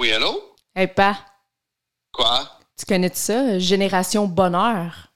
[0.00, 0.42] Oui, allô?
[0.74, 1.18] Hey, pa,
[2.10, 2.48] Quoi?
[2.78, 3.58] tu connais ça?
[3.58, 5.08] Génération Bonheur.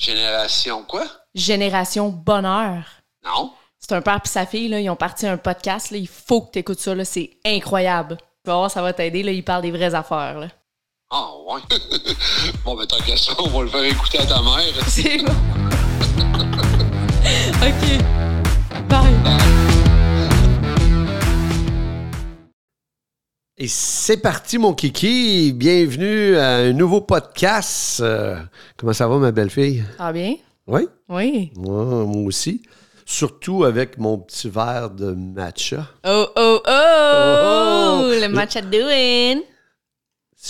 [0.00, 1.04] Génération quoi?
[1.32, 2.82] Génération Bonheur.
[3.24, 3.52] Non?
[3.78, 5.92] C'est un père et sa fille, là, ils ont parti un podcast.
[5.92, 6.92] Là, il faut que tu écoutes ça.
[6.92, 8.16] là, C'est incroyable.
[8.44, 9.20] Tu vas voir, ça va t'aider.
[9.20, 10.40] Ils parlent des vraies affaires.
[10.40, 10.48] Là.
[11.12, 11.60] Ah, ouais.
[12.64, 14.74] bon, ben, tant qu'à ça, on va le faire écouter à ta mère.
[14.88, 15.30] C'est bon.
[17.62, 18.02] OK.
[18.88, 19.53] Bye.
[23.56, 25.52] Et c'est parti, mon kiki.
[25.52, 28.00] Bienvenue à un nouveau podcast.
[28.00, 28.36] Euh,
[28.76, 29.84] comment ça va, ma belle-fille?
[29.98, 30.34] Ah bien?
[30.66, 30.88] Oui?
[31.08, 31.52] Oui.
[31.56, 32.62] Moi, moi aussi.
[33.06, 35.88] Surtout avec mon petit verre de matcha.
[36.04, 36.66] Oh, oh, oh!
[36.66, 38.10] Oh!
[38.20, 39.42] Le match at doing.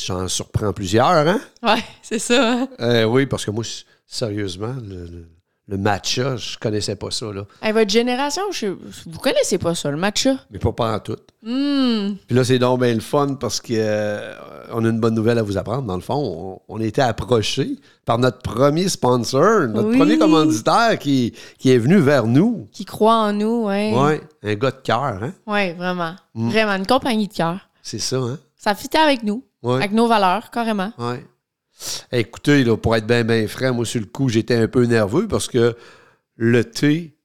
[0.06, 1.40] J'en surprends plusieurs, hein?
[1.62, 2.52] Ouais, c'est ça.
[2.62, 2.68] hein?
[2.80, 3.64] Euh, oui, parce que moi,
[4.06, 5.28] sérieusement, le, le-
[5.66, 7.46] le matcha, je connaissais pas ça, là.
[7.62, 8.66] Hey, votre génération, je...
[8.66, 10.36] vous connaissez pas ça, le matcha?
[10.50, 11.16] Mais pas, pas en tout.
[11.46, 12.16] Hum.
[12.26, 14.34] Puis là, c'est donc bien le fun parce que euh,
[14.72, 15.82] on a une bonne nouvelle à vous apprendre.
[15.84, 19.96] Dans le fond, on, on a été approché par notre premier sponsor, notre Oui.
[19.98, 22.68] premier commanditaire qui, qui est venu vers nous.
[22.72, 23.92] Qui croit en nous, ouais.
[23.94, 25.32] Ouais, un gars de cœur, hein?
[25.46, 26.14] Ouais, vraiment.
[26.34, 26.48] Mm.
[26.50, 27.58] Vraiment, une compagnie de cœur.
[27.82, 28.38] C'est ça, hein?
[28.56, 29.76] Ça fitait avec nous, Ouais.
[29.76, 30.92] avec nos valeurs, carrément.
[30.98, 31.24] ouais.
[32.12, 35.26] Écoutez, là, pour être bien, bien frais, moi, sur le coup, j'étais un peu nerveux
[35.26, 35.76] parce que
[36.36, 37.16] le thé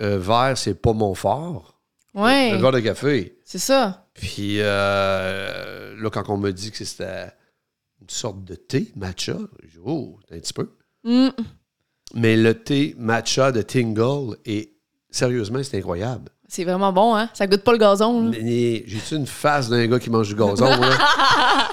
[0.00, 1.80] euh, vert, c'est pas mon fort.
[2.14, 3.38] Ouais, Le verre de café.
[3.44, 4.08] c'est ça.
[4.14, 7.30] Puis euh, là, quand on me dit que c'était
[8.00, 10.70] une sorte de thé matcha, j'ai dit, oh, un petit peu.
[11.04, 11.28] Mm.
[12.14, 14.75] Mais le thé matcha de Tingle est
[15.16, 16.30] sérieusement, c'est incroyable.
[16.48, 17.28] C'est vraiment bon, hein?
[17.34, 20.90] Ça goûte pas le gazon, J'ai-tu une face d'un gars qui mange du gazon, là?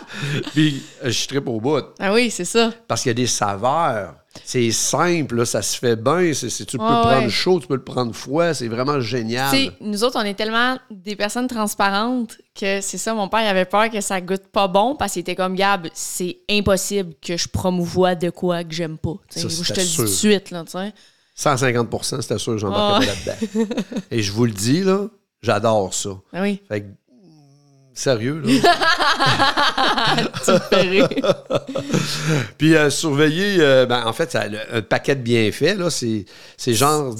[0.53, 1.83] Puis euh, je tripe au bout.
[1.99, 2.71] Ah oui, c'est ça.
[2.87, 4.15] Parce qu'il y a des saveurs.
[4.43, 6.31] C'est simple, là, ça se fait bien.
[6.33, 7.29] Tu peux le prendre ouais.
[7.29, 8.55] chaud, tu peux le prendre froid.
[8.55, 9.55] C'est vraiment génial.
[9.79, 13.65] Nous autres, on est tellement des personnes transparentes que c'est ça, mon père il avait
[13.65, 17.47] peur que ça goûte pas bon parce qu'il était comme Gab, c'est impossible que je
[17.47, 19.15] promouvoie de quoi que j'aime pas.
[19.29, 20.93] Ça, je te le dis tout de suite, là, tu sais.
[21.37, 23.15] 150% c'était sûr, j'embarquais Ouais.
[23.15, 23.65] pas là-dedans.
[24.11, 25.07] Et je vous le dis, là,
[25.41, 26.09] j'adore ça.
[26.31, 26.61] Ah oui.
[26.67, 26.85] Fait que,
[27.93, 28.53] sérieux, là.
[32.57, 36.25] Puis euh, surveiller, euh, ben, en fait, ça, le- un paquet de bienfaits, là, c'est,
[36.57, 37.13] c'est genre.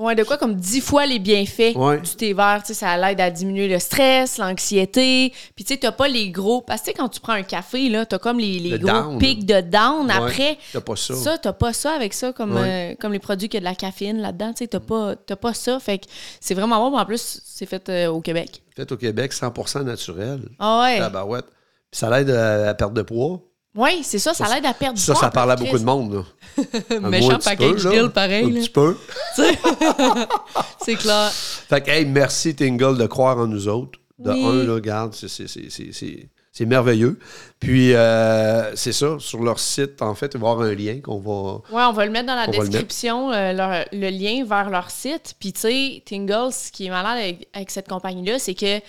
[0.00, 2.00] Ouais, de quoi comme dix fois les bienfaits Ouais.
[2.00, 2.60] du thé vert.
[2.62, 5.32] Tu sais, ça l'aide à diminuer le stress, l'anxiété.
[5.54, 6.62] Puis tu sais, t'as pas les gros.
[6.62, 9.44] Parce que quand tu prends un café, là, t'as comme les, les Le gros pics
[9.44, 10.58] de down Ouais, après.
[10.72, 11.14] t'as pas ça.
[11.14, 12.92] Ça, t'as pas ça avec ça, comme, Ouais.
[12.92, 14.52] euh, comme les produits qui ont de la caféine là-dedans.
[14.52, 15.78] Tu sais, t'as pas, t'as pas ça.
[15.80, 16.06] Fait que
[16.40, 16.96] c'est vraiment bon.
[16.96, 18.62] En plus, c'est fait euh, au Québec.
[18.74, 19.52] Fait au Québec, 100
[19.84, 20.40] naturel.
[20.58, 20.98] Ah ouais.
[20.98, 21.46] Tabarouette.
[21.90, 23.40] Puis ça l'aide à la perte de pois.
[23.74, 24.34] Oui, c'est ça.
[24.34, 26.12] Ça l'aide à perdre du Ça, poids, ça parle à beaucoup de monde.
[26.14, 27.00] Là.
[27.08, 28.44] Méchant package deal, pareil.
[28.44, 28.60] Un là.
[28.60, 28.96] petit peu.
[30.84, 31.30] C'est clair.
[31.32, 33.98] Fait que, hey, merci Tingle de croire en nous autres.
[34.18, 34.44] De Oui.
[34.44, 37.18] un, là, regarde, c'est- c'est- c'est- c'est c'est- c'est merveilleux.
[37.58, 41.00] Puis, euh, c'est ça, sur leur site, en fait, il va y avoir un lien
[41.00, 41.52] qu'on va.
[41.74, 44.90] Ouais, on va le mettre dans la le description, euh, leur- le lien vers leur
[44.90, 45.36] site.
[45.40, 48.80] Puis, tu sais, Tingles, ce qui est malade avec, avec cette compagnie-là, c'est que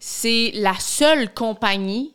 [0.00, 2.14] c'est la seule compagnie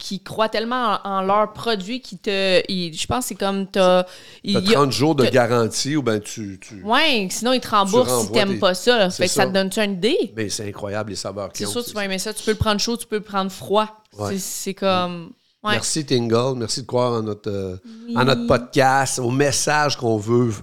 [0.00, 2.60] qui croit tellement en, en leurs produits qui te.
[2.68, 3.66] je pense que c'est comme.
[3.68, 4.04] T'as,
[4.42, 6.58] il T'as y a- 30 jours de garantie ou ben tu.
[6.60, 6.82] tu...
[6.82, 9.10] Ouais, sinon ils te remboursent si t'aimes pas ça.
[9.10, 9.48] C'est Fait que ça ça.
[9.48, 10.32] te donne-tu une idée?
[10.36, 11.82] Mais c'est incroyable les saveurs qu'ils C'est ont.
[11.82, 12.32] sûr, tu vas aimer ça.
[12.34, 13.86] Tu peux le prendre chaud, tu peux le prendre froid.
[14.18, 14.32] Ouais.
[14.32, 15.30] C'est, c'est comme.
[15.62, 15.72] Ouais.
[15.72, 17.76] Merci Tingle, merci de croire en notre, euh,
[18.16, 20.54] en notre podcast, au message qu'on veut,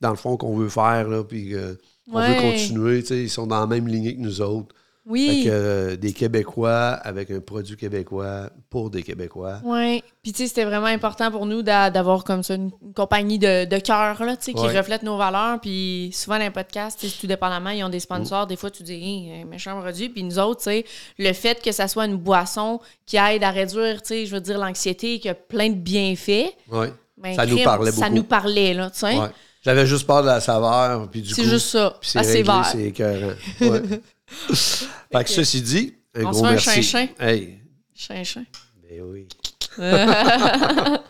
[0.00, 1.74] dans le fond, qu'on veut faire, là, puis euh,
[2.12, 3.02] on veut continuer.
[3.02, 4.72] tu Ils sont dans la même lignée que nous autres.
[5.10, 5.42] Oui.
[5.42, 9.60] Fait que, euh, des Québécois avec un produit québécois pour des Québécois.
[9.64, 10.02] Oui.
[10.22, 13.38] Puis, tu sais, c'était vraiment important pour nous d'a- d'avoir comme ça une, une compagnie
[13.38, 14.78] de, de cœur, là, tu sais, qui Ouais.
[14.78, 15.60] reflète nos valeurs.
[15.60, 18.46] Puis, souvent, dans les podcasts, tout dépendamment, ils ont des sponsors.
[18.46, 20.08] Des fois, tu dis, hey, un méchant produit.
[20.08, 20.84] Puis, nous autres, tu sais,
[21.18, 24.40] le fait que ça soit une boisson qui aide à réduire, tu sais, je veux
[24.40, 26.92] dire, l'anxiété, qui a plein de bienfaits, Ouais.
[27.18, 28.14] ben, Ça nous parlait Ça beaucoup.
[28.14, 29.16] nous parlait, là, tu sais.
[29.18, 29.28] Ouais.
[29.62, 31.94] J'avais juste peur de la saveur, puis du C'est juste ça.
[32.00, 32.64] c'est réglé, vert.
[32.72, 33.34] c'est écœurant.
[33.60, 33.82] Ouais.
[34.30, 36.82] fait que ceci dit, un On gros se fait un merci.
[36.82, 37.08] chinchin.
[37.18, 37.58] Hey,
[37.94, 38.44] Chin, chin.
[38.82, 39.28] ben oui.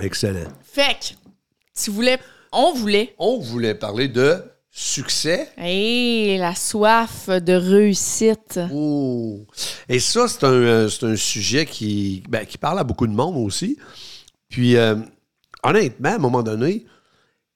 [0.00, 0.50] Excellent.
[0.64, 1.14] Fait que,
[1.82, 2.18] tu voulais,
[2.52, 5.50] on voulait, On voulait parler de succès.
[5.56, 8.58] hey, la soif de réussite.
[8.72, 9.46] Oh.
[9.88, 13.36] Et ça, c'est un, euh, un sujet qui, ben, qui parle à beaucoup de monde
[13.36, 13.78] aussi.
[14.48, 14.96] Puis, euh,
[15.62, 16.86] honnêtement, à un moment donné,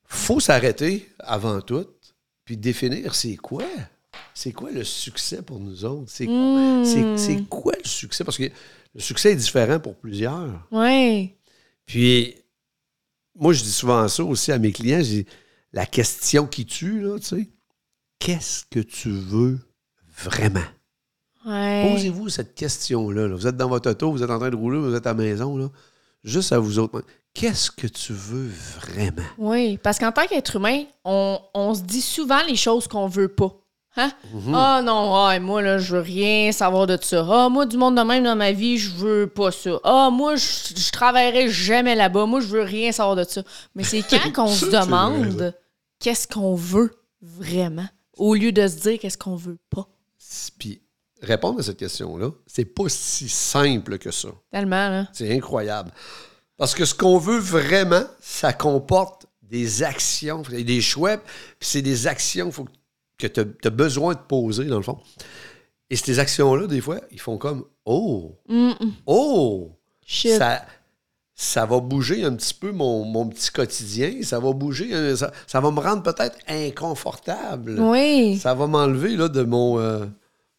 [0.04, 1.84] faut s'arrêter avant tout,
[2.48, 3.62] puis définir c'est quoi?
[4.32, 6.10] C'est quoi le succès pour nous autres?
[6.10, 7.44] C'est Hmm.
[7.50, 8.24] quoi le succès?
[8.24, 8.44] Parce que
[8.94, 10.66] le succès est différent pour plusieurs.
[10.70, 11.36] Ouais.
[11.84, 12.34] Puis,
[13.38, 15.00] moi, je dis souvent ça aussi à mes clients.
[15.00, 15.26] Je dis,
[15.74, 17.48] la question qui tue, là, tu sais,
[18.18, 19.58] qu'est-ce que tu veux
[20.16, 20.64] vraiment?
[21.44, 21.86] Ouais.
[21.92, 23.28] Posez-vous cette question-là.
[23.28, 23.36] là.
[23.36, 25.22] Vous êtes dans votre auto, vous êtes en train de rouler, vous êtes à la
[25.22, 25.68] maison, là.
[26.24, 27.04] juste à vous autres.
[27.38, 28.50] Qu'est-ce que tu veux
[28.80, 29.22] vraiment?
[29.38, 33.28] Oui, parce qu'en tant qu'être humain, on, on se dit souvent les choses qu'on veut
[33.28, 33.54] pas.
[33.96, 34.10] Hein?
[34.52, 37.24] Ah non, ah, moi, là, je veux rien savoir de ça.
[37.30, 39.78] Ah, moi, du monde de même dans ma vie, je veux pas ça.
[39.84, 42.26] Ah, moi, je, je travaillerai jamais là-bas.
[42.26, 43.44] Moi, je veux rien savoir de ça.
[43.76, 45.54] Mais c'est quand qu'on se demande
[46.00, 46.92] qu'est-ce qu'on veut
[47.22, 47.86] vraiment,
[48.16, 49.86] au lieu de se dire qu'est-ce qu'on veut pas.
[50.58, 50.82] Puis
[51.22, 54.30] répondre à cette question-là, c'est pas si simple que ça.
[54.50, 55.06] Tellement, là.
[55.12, 55.92] C'est incroyable.
[56.58, 62.06] Parce que ce qu'on veut vraiment, ça comporte des actions, des choix, puis c'est des
[62.06, 62.66] actions faut
[63.16, 64.98] que tu as besoin de poser, dans le fond.
[65.90, 68.36] Et ces actions-là, des fois, ils font comme Oh!
[69.06, 69.70] Oh!
[70.04, 70.36] Shit.
[70.36, 70.64] Ça,
[71.34, 75.32] ça va bouger un petit peu mon, mon petit quotidien, ça va bouger, euh, ça,
[75.46, 77.78] ça va me rendre peut-être inconfortable.
[77.80, 78.38] Oui.
[78.38, 80.06] Ça va m'enlever de, mon, euh,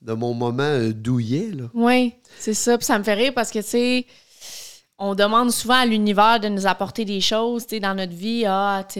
[0.01, 1.51] de mon moment euh, douillet.
[1.51, 1.65] Là.
[1.73, 2.77] Oui, c'est ça.
[2.77, 4.05] Puis ça me fait rire parce que, tu sais,
[4.99, 8.45] on demande souvent à l'univers de nous apporter des choses, tu sais, dans notre vie.
[8.45, 8.99] Ah, tu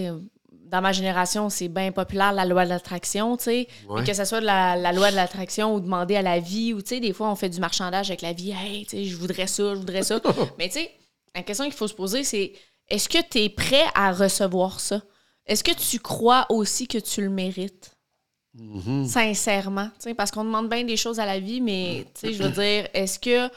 [0.70, 3.68] dans ma génération, c'est bien populaire la loi de l'attraction, tu sais.
[3.90, 4.04] Ouais.
[4.04, 6.82] Que ce soit de la, la loi de l'attraction ou demander à la vie, ou
[6.82, 8.52] tu sais, des fois, on fait du marchandage avec la vie.
[8.52, 10.22] Hey, tu sais, je voudrais ça, je voudrais ça.
[10.60, 10.92] Mais tu sais,
[11.36, 12.54] la question qu'il faut se poser, c'est
[12.88, 15.02] est-ce que tu es prêt à recevoir ça?
[15.48, 17.92] Est-ce que tu crois aussi que tu le mérites?
[19.08, 19.88] Sincèrement.
[19.96, 22.44] tu sais, Parce qu'on demande bien des choses à la vie, mais tu sais, je
[22.44, 23.50] veux dire, est-ce que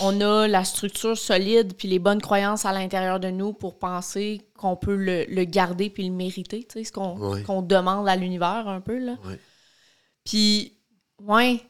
[0.00, 4.40] on a la structure solide puis les bonnes croyances à l'intérieur de nous pour penser
[4.56, 6.64] qu'on peut le, le garder puis le mériter?
[6.64, 8.98] tu sais, Ce qu'on demande à l'univers un peu.
[8.98, 9.16] Là.
[10.24, 10.74] Puis,
[11.22, 11.60] ouais,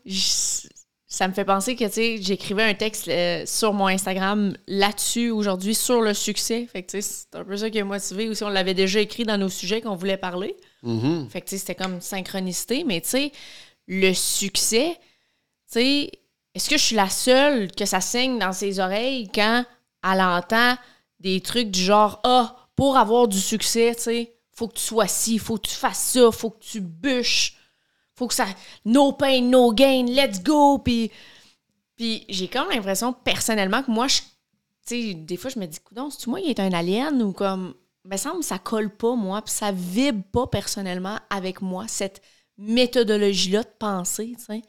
[1.07, 5.31] ça me fait penser que, tu sais, j'écrivais un texte euh, sur mon Instagram là-dessus
[5.31, 6.67] aujourd'hui, sur le succès.
[6.67, 8.45] Fait que, tu sais, c'est un peu ça qui a motivé aussi.
[8.45, 10.57] On l'avait déjà écrit dans nos sujets qu'on voulait parler.
[10.83, 11.29] Mhm.
[11.31, 12.85] Fait que, tu sais, c'était comme synchronicité.
[12.85, 13.33] Mais, tu sais,
[13.89, 14.97] le succès,
[15.73, 16.11] tu sais,
[16.55, 19.65] est-ce que je suis la seule que ça saigne dans ses oreilles quand
[20.05, 20.77] elle entend
[21.21, 25.07] des trucs du genre Ah, pour avoir du succès, tu sais, faut que tu sois
[25.07, 27.57] ci, faut que tu fasses ça, faut que tu bûches,
[28.15, 28.47] faut que ça.
[28.85, 30.79] No pain, no gain, let's go.
[30.79, 31.11] Puis,
[31.97, 34.21] puis j'ai comme l'impression personnellement que moi, je.
[34.87, 37.33] Tu sais, des fois, je me dis, coudon, c'est-tu moi qui est un alien ou
[37.33, 37.75] comme.
[38.05, 42.23] Me semble ça colle pas, moi, puis ça vibre pas personnellement avec moi, cette
[42.57, 44.63] méthodologie-là de pensée, tu sais.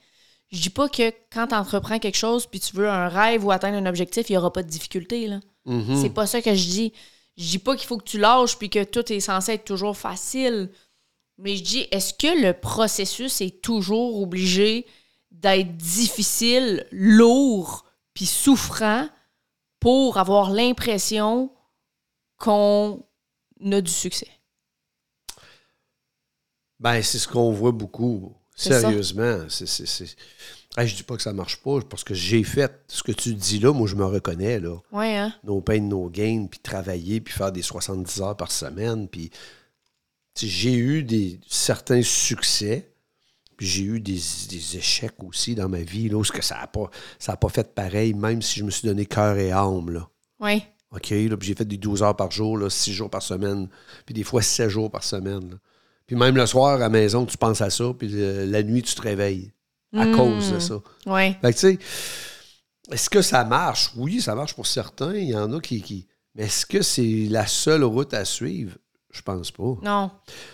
[0.51, 3.51] Je dis pas que quand tu entreprends quelque chose puis tu veux un rêve ou
[3.51, 5.39] atteindre un objectif, il y aura pas de difficulté, là.
[5.65, 6.01] Mhm.
[6.01, 6.93] C'est pas ça que je dis.
[7.37, 9.97] Je dis pas qu'il faut que tu lâches puis que tout est censé être toujours
[9.97, 10.69] facile.
[11.37, 14.85] Mais je dis, est-ce que le processus est toujours obligé
[15.31, 19.07] d'être difficile, lourd puis souffrant
[19.79, 21.49] pour avoir l'impression
[22.37, 23.03] qu'on
[23.71, 24.29] a du succès?
[26.79, 28.33] Ben, c'est ce qu'on voit beaucoup.
[28.61, 29.45] Sérieusement.
[29.49, 30.15] C'est.
[30.77, 33.33] Hey, je dis pas que ça marche pas, parce que j'ai fait ce que tu
[33.33, 34.77] dis là, moi je me reconnais là.
[34.93, 35.33] Ouais, hein?
[35.43, 39.09] No pain, no gain, puis travailler, puis faire des 70 heures par semaine.
[39.09, 39.31] Puis
[40.37, 42.93] j'ai eu des, certains succès,
[43.57, 44.19] puis j'ai eu des,
[44.49, 47.37] des échecs aussi dans ma vie, là, où ce que ça n'a pas, ça a
[47.37, 49.89] pas fait pareil, même si je me suis donné cœur et âme.
[49.89, 50.07] Là.
[50.39, 50.63] Ouais.
[50.91, 53.67] OK, là, puis j'ai fait des 12 heures par jour, là, 6 jours par semaine,
[54.05, 55.49] puis des fois 7 jours par semaine.
[55.51, 55.57] là.
[56.11, 58.81] Puis même le soir, à la maison, tu penses à ça, puis euh, la nuit,
[58.83, 59.53] tu te réveilles
[59.95, 60.17] à Mm.
[60.17, 60.81] cause de ça.
[61.05, 61.37] Ouais.
[61.41, 61.79] Fait que, tu sais,
[62.91, 63.91] est-ce que ça marche?
[63.95, 65.13] Oui, ça marche pour certains.
[65.15, 65.81] Il y en a qui.
[65.81, 66.07] qui...
[66.35, 68.75] Mais est-ce que c'est la seule route à suivre?
[69.13, 69.77] Je pense pas.
[69.83, 70.11] Non.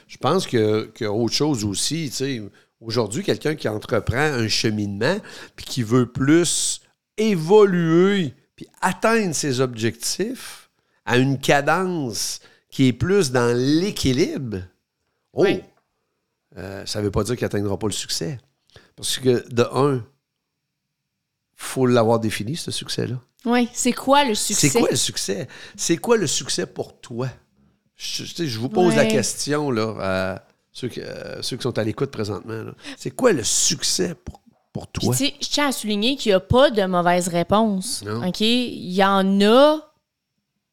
[0.07, 2.09] Je pense que- a autre chose aussi.
[2.11, 2.41] tu sais.
[2.79, 5.17] Aujourd'hui, quelqu'un qui entreprend un cheminement
[5.55, 6.81] puis qui veut plus
[7.17, 10.69] évoluer puis atteindre ses objectifs
[11.03, 14.57] à une cadence qui est plus dans l'équilibre,
[15.37, 15.61] oh, Oui.
[16.57, 18.39] euh, ça ne veut pas dire qu'il n'atteindra pas le succès.
[18.95, 20.03] Parce que, de un,
[21.55, 23.19] faut l'avoir défini, ce succès-là.
[23.45, 23.67] Ouais.
[23.73, 24.69] C'est quoi le succès?
[24.69, 25.47] C'est quoi le succès?
[25.75, 27.29] C'est quoi le succès pour toi?
[27.95, 32.11] Je, vous pose la question là, à ceux qui, euh, ceux qui sont à l'écoute
[32.11, 32.71] présentement.
[32.95, 35.15] C'est quoi le succès pour, toi?
[35.15, 38.03] je tiens à souligner qu'il n'y a pas de mauvaise réponse.
[38.05, 38.27] Non.
[38.27, 38.41] OK?
[38.41, 39.86] Il y en a.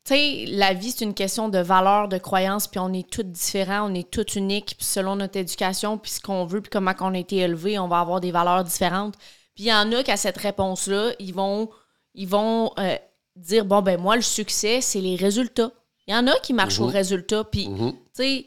[0.07, 3.23] Tu sais, la vie, c'est une question de valeur, de croyance, puis on est tous
[3.23, 6.93] différents, on est tous uniques, puis selon notre éducation, puis ce qu'on veut, puis comment
[7.01, 9.15] on a été élevé, on va avoir des valeurs différentes.
[9.55, 11.71] Puis il y en a qu'à cette réponse-là, ils vont,
[12.15, 12.97] ils vont euh,
[13.37, 15.71] dire bon, ben moi, le succès, c'est les résultats.
[16.07, 16.87] Il y en a qui marchent Mhm.
[16.87, 17.93] aux résultats, puis Mhm.
[17.93, 18.47] tu sais,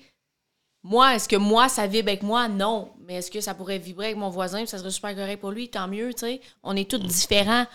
[0.84, 2.48] moi, est-ce que moi, ça vibre avec moi?
[2.48, 2.92] Non.
[3.00, 5.50] Mais est-ce que ça pourrait vibrer avec mon voisin puis ça serait super correct pour
[5.52, 5.70] lui?
[5.70, 6.42] Tant mieux, tu sais.
[6.62, 7.66] On est tous différents.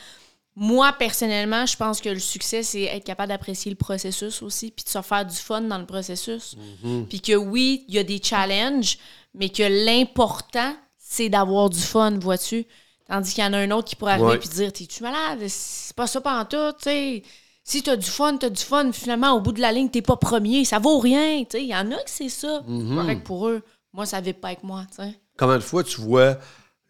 [0.55, 4.85] Moi, personnellement, je pense que le succès, c'est être capable d'apprécier le processus aussi, puis
[4.85, 6.57] de se faire du fun dans le processus.
[7.09, 8.99] Puis que oui, il y a des challenges,
[9.35, 12.67] mais que l'important, c'est d'avoir du fun, vois-tu?
[13.09, 15.41] Tandis qu'il y en a un autre qui pourrait arriver et dire T'es-tu malade?
[15.49, 17.23] C'est pas ça pantoute, tu sais.
[17.65, 18.91] Si t'as du fun, t'as du fun.
[18.93, 20.65] Finalement, au bout de la ligne, t'es pas premier.
[20.65, 21.63] Ça vaut rien, tu sais.
[21.63, 22.63] Il y en a que c'est ça.
[22.67, 22.89] Mhm.
[22.89, 23.63] C'est correct pour eux.
[23.93, 25.15] Moi, ça ne pas avec moi, tu sais.
[25.37, 26.39] Combien de fois tu vois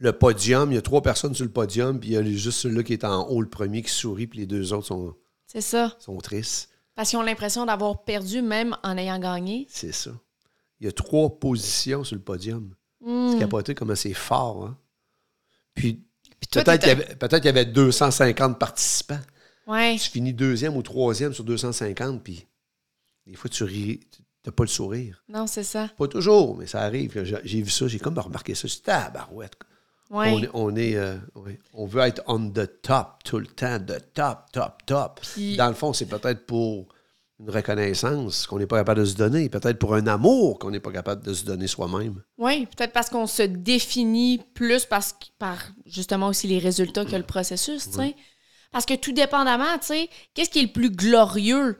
[0.02, 2.58] le podium, il y a trois personnes sur le podium, puis il y a juste
[2.58, 5.14] celui-là qui est en haut, le premier, qui sourit, puis les deux autres sont,
[5.46, 5.94] C'est ça.
[6.00, 6.70] sont tristes.
[6.96, 9.66] Parce qu'ils ont l'impression d'avoir perdu même en ayant gagné.
[9.70, 10.10] C'est ça.
[10.80, 12.74] Il y a trois positions sur le podium.
[13.00, 13.30] Hmm.
[13.32, 14.66] C'est capoté comment c'est fort.
[14.66, 14.78] Hein?
[15.74, 16.02] Puis,
[16.50, 19.20] peut-être qu'il y, avait- peut-être qu'il y avait 250 participants.
[19.68, 19.96] Ouais.
[19.96, 22.44] Tu finis deuxième ou troisième sur 250, puis
[23.26, 25.22] des fois, tu ris, tu n'as pas le sourire.
[25.28, 25.88] Non, c'est ça.
[25.96, 27.22] Pas toujours, mais ça arrive.
[27.22, 28.66] J'ai j'ai vu ça, j'ai comme remarqué ça.
[28.66, 29.54] C'est tabarouette.
[30.12, 30.30] Ouais.
[30.30, 31.16] On, est, on, est, euh,
[31.72, 35.20] on veut être on the top tout le temps, the top, top, top.
[35.22, 36.86] Puis- Dans le fond, c'est peut-être pour
[37.40, 40.80] une reconnaissance qu'on n'est pas capable de se donner, peut-être pour un amour qu'on n'est
[40.80, 42.22] pas capable de se donner soi-même.
[42.38, 47.16] Oui, peut-être parce qu'on se définit plus parce que- par justement aussi les résultats que
[47.16, 48.14] le processus, tu sais.
[48.70, 51.78] Parce que tout dépendamment, tu sais, qu'est-ce qui est le plus glorieux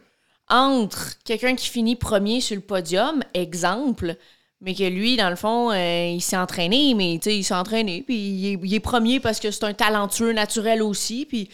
[0.48, 4.16] entre quelqu'un qui finit premier sur le podium, exemple,
[4.62, 7.54] mais que lui, dans le fond, euh, il s'est entraîné, mais tu sais, il s'est
[7.54, 11.48] entraîné, puis il est, il est premier parce que c'est un talentueux naturel aussi, puis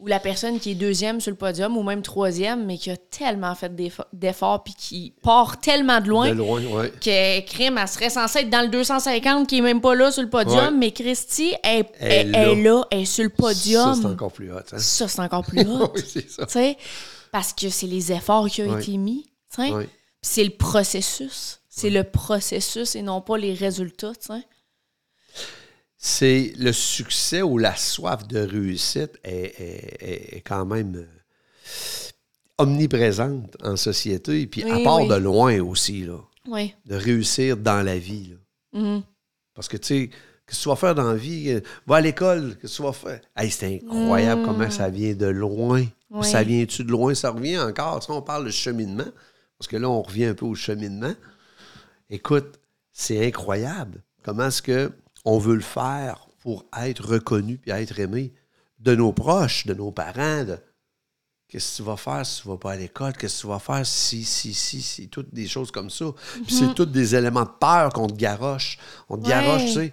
[0.00, 2.96] ou la personne qui est deuxième sur le podium ou même troisième, mais qui a
[2.96, 6.60] tellement fait d'eff- d'efforts, puis qui part tellement de loin De loin,
[7.00, 10.22] que Crime, elle serait censée être dans le 250 qui est même pas là sur
[10.22, 10.70] le podium, Ouais.
[10.70, 12.38] mais Christy, elle, Elle elle- est là.
[12.52, 13.94] elle est là, elle est sur le podium.
[13.96, 14.58] Ça, c'est encore plus hot.
[14.72, 14.78] Hein?
[14.78, 15.90] Ça, c'est encore plus hot.
[15.92, 16.46] oui, c'est ça.
[17.32, 18.80] parce que c'est les efforts qui ont Ouais.
[18.80, 19.26] été mis.
[20.22, 21.57] C'est le processus.
[21.78, 24.12] C'est le processus et non pas les résultats.
[24.14, 24.42] tu sais.
[25.96, 31.06] C'est le succès ou la soif de réussite est, est- est- quand même euh,
[32.58, 35.08] omniprésente en société, puis à part oui.
[35.08, 36.18] de loin aussi, là,
[36.48, 36.74] Oui.
[36.86, 38.30] de réussir dans la vie.
[38.72, 38.80] là.
[38.80, 39.02] Mhm.
[39.54, 40.10] Parce que, tu sais,
[40.46, 41.50] que tu vas faire dans la vie?
[41.50, 43.20] Euh, Va à l'école, que tu vas faire?
[43.36, 44.44] Hey, c'est incroyable Mm.
[44.46, 45.84] comment ça vient de loin.
[46.22, 47.14] Ça vient-tu de loin?
[47.14, 48.04] Ça revient encore.
[48.08, 49.04] On parle de cheminement,
[49.58, 51.12] parce que là, on revient un peu au cheminement.
[52.10, 52.58] Écoute,
[52.92, 54.02] c'est incroyable.
[54.22, 54.92] Comment est-ce que
[55.24, 58.32] on veut le faire pour être reconnu puis être aimé
[58.78, 60.58] de nos proches, de nos parents, de
[61.48, 63.58] qu'est-ce que tu vas faire si tu vas pas à l'école, qu'est-ce que tu vas
[63.58, 66.06] faire si, si, si, si, toutes des choses comme ça.
[66.46, 68.78] Puis c'est tous des éléments de peur qu'on te garoche.
[69.08, 69.28] On te Ouais.
[69.30, 69.92] garoche, tu sais.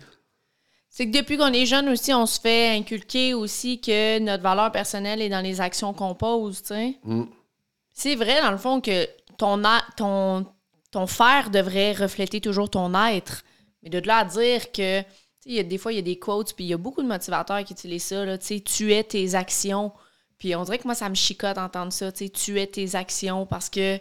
[0.89, 4.71] C'est que depuis qu'on est jeune aussi, on se fait inculquer aussi que notre valeur
[4.71, 6.95] personnelle est dans les actions qu'on pose, tu sais.
[7.03, 7.23] Mm.
[7.93, 9.05] C'est vrai, dans le fond, que
[9.37, 10.45] ton, a- ton,
[10.95, 13.43] ton faire devrait refléter toujours ton être.
[13.83, 15.07] Mais de là à dire que, tu
[15.41, 16.77] sais, il y a des fois, il y a des quotes, puis il y a
[16.77, 19.91] beaucoup de motivateurs qui utilisent ça, là, tu sais, tu es tes actions.
[20.37, 23.69] Puis on dirait que moi, ça me chicote d'entendre ça, tu es tes actions parce
[23.69, 23.99] que,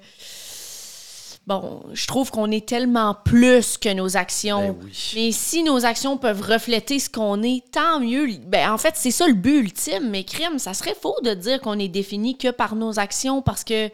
[1.49, 4.75] bon, je trouve qu'on est tellement plus que nos actions.
[4.75, 5.13] Ben oui.
[5.17, 8.39] Mais si nos actions peuvent refléter ce qu'on est, tant mieux.
[8.47, 10.11] Ben, en fait, c'est ça le but ultime.
[10.11, 13.65] Mais crime, ça serait faux de dire qu'on est défini que par nos actions parce
[13.65, 13.89] que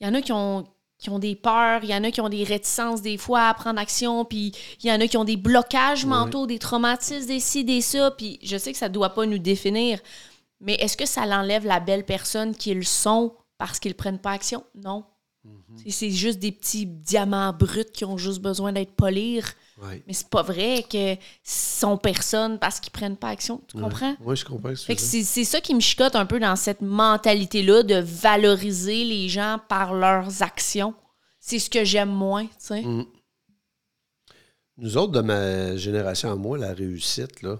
[0.00, 0.64] il y en a qui ont,
[1.00, 3.54] qui ont des peurs, il y en a qui ont des réticences des fois à
[3.54, 4.52] prendre action, puis
[4.82, 8.10] il y en a qui ont des blocages mentaux, des traumatismes, des ci, des ça.
[8.10, 9.98] Puis je sais que ça ne doit pas nous définir.
[10.60, 14.62] Mais est-ce que ça l'enlève la belle personne qu'ils sont parce qu'ils prennent pas action?
[14.74, 15.04] Non.
[15.76, 19.42] C'est- C'est juste des petits diamants bruts qui ont juste besoin d'être polis.
[19.82, 20.02] Ouais.
[20.06, 23.62] Mais c'est pas vrai que sont personne parce qu'ils prennent pas action.
[23.66, 24.14] Tu comprends?
[24.20, 24.74] Oui, je comprends.
[24.76, 27.94] ce Fait que c'est c'est ça qui me chicote un peu dans cette mentalité-là de
[27.96, 30.94] valoriser les gens par leurs actions.
[31.38, 32.82] C'est ce que j'aime moins, tu sais.
[32.82, 33.06] Mm.
[34.76, 37.58] Nous autres, de ma génération à moi, la réussite, là,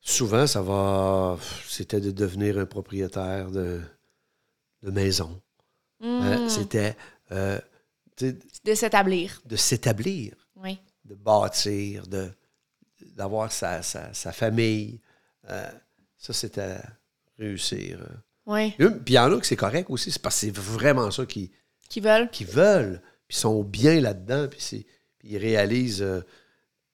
[0.00, 1.38] souvent, ça va.
[1.68, 3.80] C'était de devenir un propriétaire de,
[4.82, 5.40] de maison.
[6.02, 6.48] Hein, Mm.
[6.48, 6.96] C'était
[7.32, 7.58] euh,
[8.20, 9.40] de s'établir.
[9.46, 10.34] de s'établir.
[11.04, 12.30] De bâtir, de
[13.16, 15.00] d'avoir sa, sa, sa famille.
[15.50, 15.68] Euh,
[16.16, 16.78] ça, c'était
[17.38, 17.98] réussir.
[18.46, 18.70] Oui.
[18.78, 21.26] Puis il y en a que c'est correct aussi, c'est parce que c'est vraiment ça
[21.26, 21.50] qui,
[21.88, 22.30] Qui veulent.
[22.30, 24.86] qui veulent, puis sont bien là-dedans, puis, c'est-
[25.18, 26.20] puis ils réalisent euh,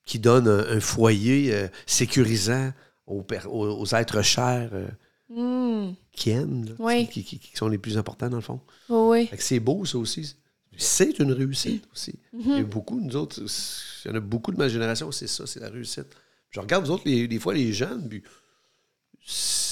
[0.05, 2.73] qu'ils donnent un, un foyer euh, sécurisant
[3.07, 4.89] aux, aux, aux êtres chers euh,
[5.33, 5.95] Mm.
[6.11, 7.07] qui aiment, là, Oui.
[7.09, 8.61] qui, qui- qui sont les plus importants dans le fond.
[8.89, 9.27] Oui, oui.
[9.29, 10.35] Fait que c'est beau, ça aussi.
[10.83, 12.13] C'est une réussite aussi.
[12.35, 12.43] Mm-hmm.
[12.47, 13.41] Il y a beaucoup, nous autres,
[14.05, 16.07] il y en a beaucoup de ma génération, c'est ça, c'est la réussite.
[16.51, 18.23] Je regarde, vous autres, les, des fois, les jeunes, puis.
[19.27, 19.69] c'est-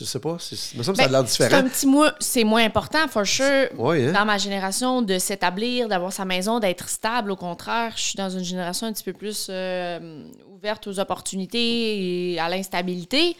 [0.00, 1.62] Je sais pas, c'est- il me semble que ça a Ben, l'air c'est différent.
[1.66, 3.68] un petit mot, c'est moins important, for sure.
[3.78, 4.12] Hein?
[4.12, 7.30] Dans ma génération, de s'établir, d'avoir sa maison, d'être stable.
[7.32, 12.32] Au contraire, je suis dans une génération un petit peu plus euh, ouverte aux opportunités
[12.32, 13.36] et à l'instabilité.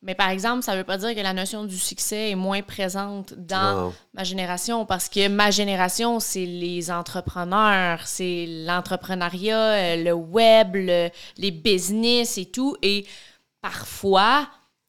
[0.00, 3.34] Mais par exemple, ça veut pas dire que la notion du succès est moins présente
[3.34, 10.76] dans ma génération parce que ma génération, c'est les entrepreneurs, c'est l'entrepreneuriat, euh, le web,
[10.76, 12.76] le- les business et tout.
[12.82, 13.06] Et
[13.60, 14.48] parfois,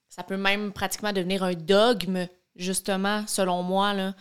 [0.09, 3.93] ça peut même pratiquement devenir un dogme, justement, selon moi.
[3.93, 4.13] Là.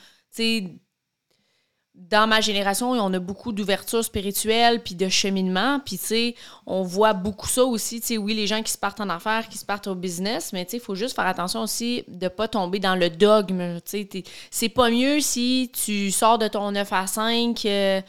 [2.11, 5.81] Dans ma génération, on a beaucoup d'ouverture spirituelle puis de cheminement.
[5.85, 6.35] Puis, tu sais,
[6.67, 8.00] on voit beaucoup ça aussi.
[8.00, 10.52] Tu sais, oui, les gens qui se partent en affaires, qui se partent au business,
[10.52, 13.81] mais tu sais, il faut juste faire attention aussi de pas tomber dans le dogme.
[13.85, 18.00] Tu sais, c'est pas mieux si tu sors de ton 9 à 5, euh,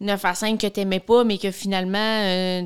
[0.00, 2.62] 9 à 5 que t'aimais pas, mais que finalement, euh,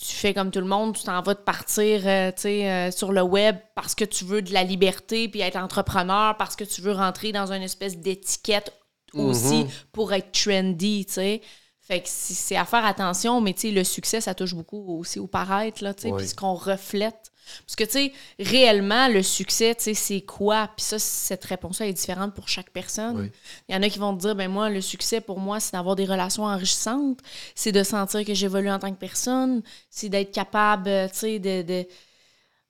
[0.00, 3.22] tu- fais comme tout le monde, tu t'en vas te partir euh, euh, sur le
[3.22, 6.92] web parce que tu veux de la liberté puis être entrepreneur, parce que tu veux
[6.92, 8.72] rentrer dans une espèce d'étiquette
[9.14, 11.40] aussi pour être trendy, tu sais.
[11.80, 14.98] Fait que si- c'est à faire attention, mais tu sais, le succès, ça touche beaucoup
[14.98, 16.18] aussi au paraître, là, tu sais, Oui.
[16.18, 17.32] puis ce qu'on reflète.
[17.64, 20.68] Parce que, tu sais, réellement, le succès, tu sais, c'est quoi?
[20.76, 23.20] Puis ça, cette réponse-là est différente pour chaque personne.
[23.22, 23.30] Oui.
[23.70, 25.72] Il y en a qui vont te dire, ben moi, le succès, pour moi, c'est
[25.72, 27.20] d'avoir des relations enrichissantes,
[27.54, 31.62] c'est de sentir que j'évolue en tant que personne, c'est d'être capable, tu sais, de...
[31.62, 31.86] de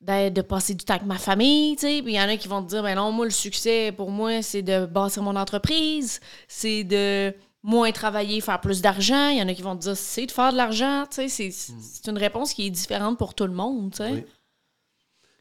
[0.00, 2.02] d'être- de passer du temps avec ma famille, tu sais.
[2.02, 4.10] Puis il y en a qui vont te dire, ben non, moi, le succès, pour
[4.10, 9.28] moi, c'est de bâtir mon entreprise, c'est de moins travailler, faire plus d'argent.
[9.30, 11.28] Il y en a qui vont te dire, c'est de faire de l'argent, tu sais.
[11.28, 14.12] C'est, c'est une réponse qui est différente pour tout le monde, tu sais.
[14.12, 14.24] Oui.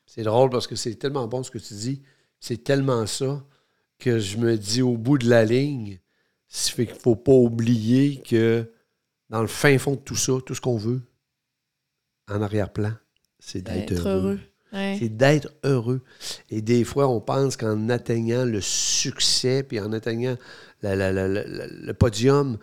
[0.06, 2.02] C'est drôle parce que c'est tellement bon ce que tu dis.
[2.40, 3.44] C'est tellement ça
[4.00, 6.00] que je me dis au bout de la ligne,
[6.48, 8.72] ça fait qu'il ne faut pas oublier que
[9.30, 11.02] dans le fin fond de tout ça, tout ce qu'on veut,
[12.30, 12.94] en arrière-plan,
[13.48, 14.10] c'est d'être Être heureux.
[14.22, 14.39] heureux.
[14.74, 14.98] Ouais.
[15.00, 16.01] C'est d'être heureux.
[16.50, 20.36] Et des fois, on pense qu'en atteignant le succès, puis en atteignant
[20.82, 22.58] la- la- la- la- la- le podium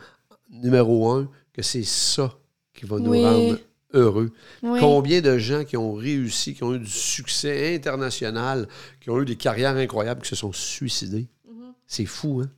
[0.50, 2.34] numéro un, que c'est ça
[2.74, 3.24] qui va nous Oui.
[3.24, 3.58] rendre
[3.94, 4.30] heureux.
[4.62, 4.80] Oui.
[4.80, 8.68] Combien de gens qui ont réussi, qui ont eu du succès international,
[9.00, 11.26] qui ont eu des carrières incroyables, qui se sont suicidés?
[11.48, 11.72] Mm-hmm.
[11.86, 12.50] C'est fou, hein?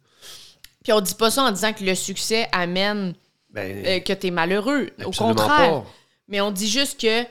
[0.83, 3.15] Puis on dit pas ça en disant que le succès amène
[3.51, 4.91] Ben, euh, que t'es malheureux.
[5.05, 5.83] Au contraire.
[5.83, 5.87] pas.
[6.29, 7.25] Mais on dit juste que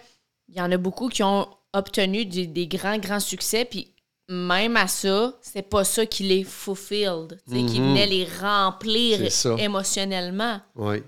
[0.55, 3.91] il y en a beaucoup qui ont obtenu des, des grands, grands succès, puis
[4.29, 7.89] même à ça, c'est pas ça qui les fulfilled, tu sais, qui Mhm.
[7.89, 9.19] venait les remplir
[9.59, 10.59] émotionnellement.
[10.75, 11.03] Oui.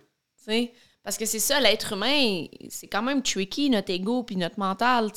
[1.04, 5.10] Parce que c'est ça, l'être humain, c'est quand même tricky, notre ego puis notre mental.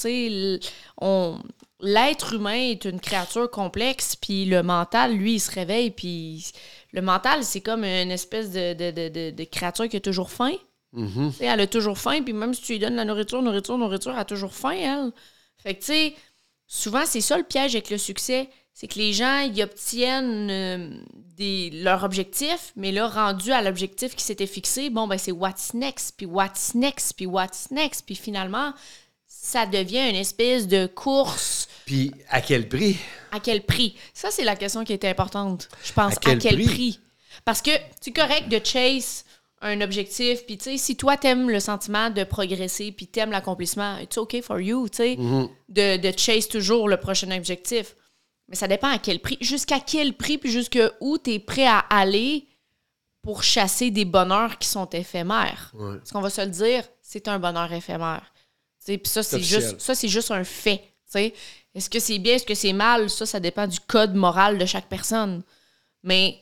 [1.82, 6.44] L'être humain est une créature complexe, puis le mental, lui, il se réveille, puis
[6.92, 10.30] le mental, c'est comme une espèce de, de, de, de- de créature qui a toujours
[10.30, 10.52] faim.
[10.92, 11.32] Mhm.
[11.32, 14.12] Sais, elle a toujours faim, puis même si tu lui donnes la nourriture, nourriture, nourriture,
[14.12, 15.12] elle a toujours faim, elle.
[15.62, 16.14] Fait que, tu sais,
[16.66, 18.48] souvent, c'est ça le piège avec le succès.
[18.72, 20.90] C'est que les gens, ils obtiennent euh,
[21.36, 25.74] des, leur objectif, mais là, rendu à l'objectif qui s'était fixé, bon, ben, c'est what's
[25.74, 28.72] next, puis what's next, puis what's next, puis finalement,
[29.26, 31.68] ça devient une espèce de course.
[31.84, 32.96] Puis, à quel prix?
[33.32, 33.96] À quel prix?
[34.14, 36.14] Ça, c'est la question qui était importante, je pense.
[36.14, 36.64] À quel prix?
[36.64, 37.00] prix?
[37.44, 39.24] Parce que c'est correct de chase
[39.62, 43.98] un objectif, puis tu sais, si toi, t'aimes le sentiment de progresser, puis t'aimes l'accomplissement,
[43.98, 45.16] it's okay for you, tu sais,
[45.68, 47.94] de, de chase toujours le prochain objectif.
[48.48, 49.38] Mais ça dépend à quel prix.
[49.40, 52.46] Jusqu'à quel prix, puis jusqu'à où t'es prêt à aller
[53.22, 55.70] pour chasser des bonheurs qui sont éphémères.
[55.74, 55.98] Ouais.
[55.98, 58.32] Parce qu'on va se le dire, c'est un bonheur éphémère.
[58.84, 60.78] Puis ça, c'est juste, ça, c'est juste un fait.
[60.78, 61.34] tu sais.
[61.74, 63.08] Est-ce que c'est bien, est-ce que c'est mal?
[63.10, 65.42] Ça, ça dépend du code moral de chaque personne.
[66.02, 66.40] Mais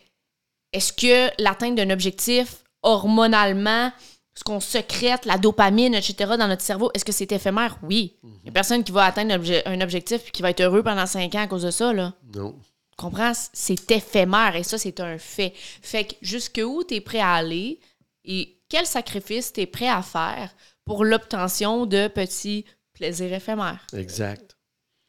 [0.73, 3.93] est-ce que l'atteinte d'un objectif hormonalement,
[4.35, 7.79] ce qu'on secrète, la dopamine, etc., dans notre cerveau, est-ce que c'est éphémère?
[7.83, 8.17] Oui.
[8.23, 10.61] Il n'y a personne qui va atteindre un obje- un objectif et qui va être
[10.61, 11.93] heureux pendant cinq ans à cause de ça.
[11.93, 12.15] Là.
[12.35, 12.53] Non.
[12.53, 13.33] Tu comprends?
[13.53, 15.53] C'est éphémère et ça, c'est un fait.
[15.83, 17.81] Fait que jusqu'où tu es prêt à aller
[18.25, 22.65] et quel sacrifice tu es prêt à faire pour l'obtention de petits
[22.95, 23.85] plaisirs éphémères?
[23.93, 24.57] Exact.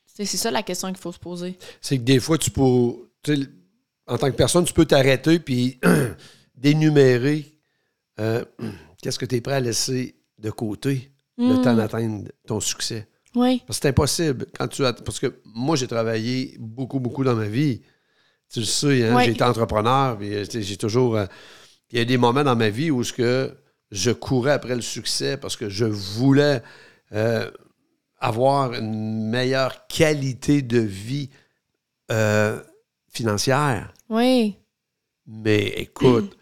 [0.06, 1.58] C'est ça la question qu'il faut se poser.
[1.80, 2.62] c'est que des fois, tu peux.
[4.08, 5.80] en tant que personne, tu peux t'arrêter puis
[6.56, 7.46] d'énumérer
[8.20, 8.44] euh,
[9.02, 11.62] qu'est-ce que tu es prêt à laisser de côté le Mm.
[11.62, 13.08] temps d'atteindre ton succès?
[13.36, 13.62] Oui.
[13.66, 14.46] Parce que c'est impossible.
[14.58, 17.82] Quand tu as- Parce que moi, j'ai travaillé beaucoup, beaucoup dans ma vie.
[18.52, 21.16] Tu le sais, hein, j'ai été entrepreneur, euh, j'ai toujours.
[21.16, 21.26] euh,
[21.92, 23.56] Il y a des moments dans ma vie où ce que
[23.92, 26.62] je courais après le succès parce que je voulais
[27.14, 27.50] euh,
[28.20, 31.30] avoir une meilleure qualité de vie
[32.12, 32.60] euh,
[33.12, 33.94] financière.
[34.10, 34.58] Oui.
[35.28, 36.38] Mais écoute,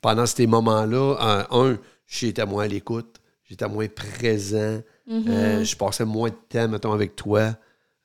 [0.00, 5.24] pendant ces moments-là, un, j'étais moins à l'écoute, j'étais moins présent, Mm-hmm.
[5.30, 7.56] euh, je passais moins de temps, mettons, avec toi,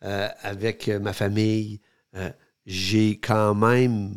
[0.06, 1.82] euh, avec euh, ma famille.
[2.16, 2.30] Euh,
[2.66, 4.16] j'ai quand même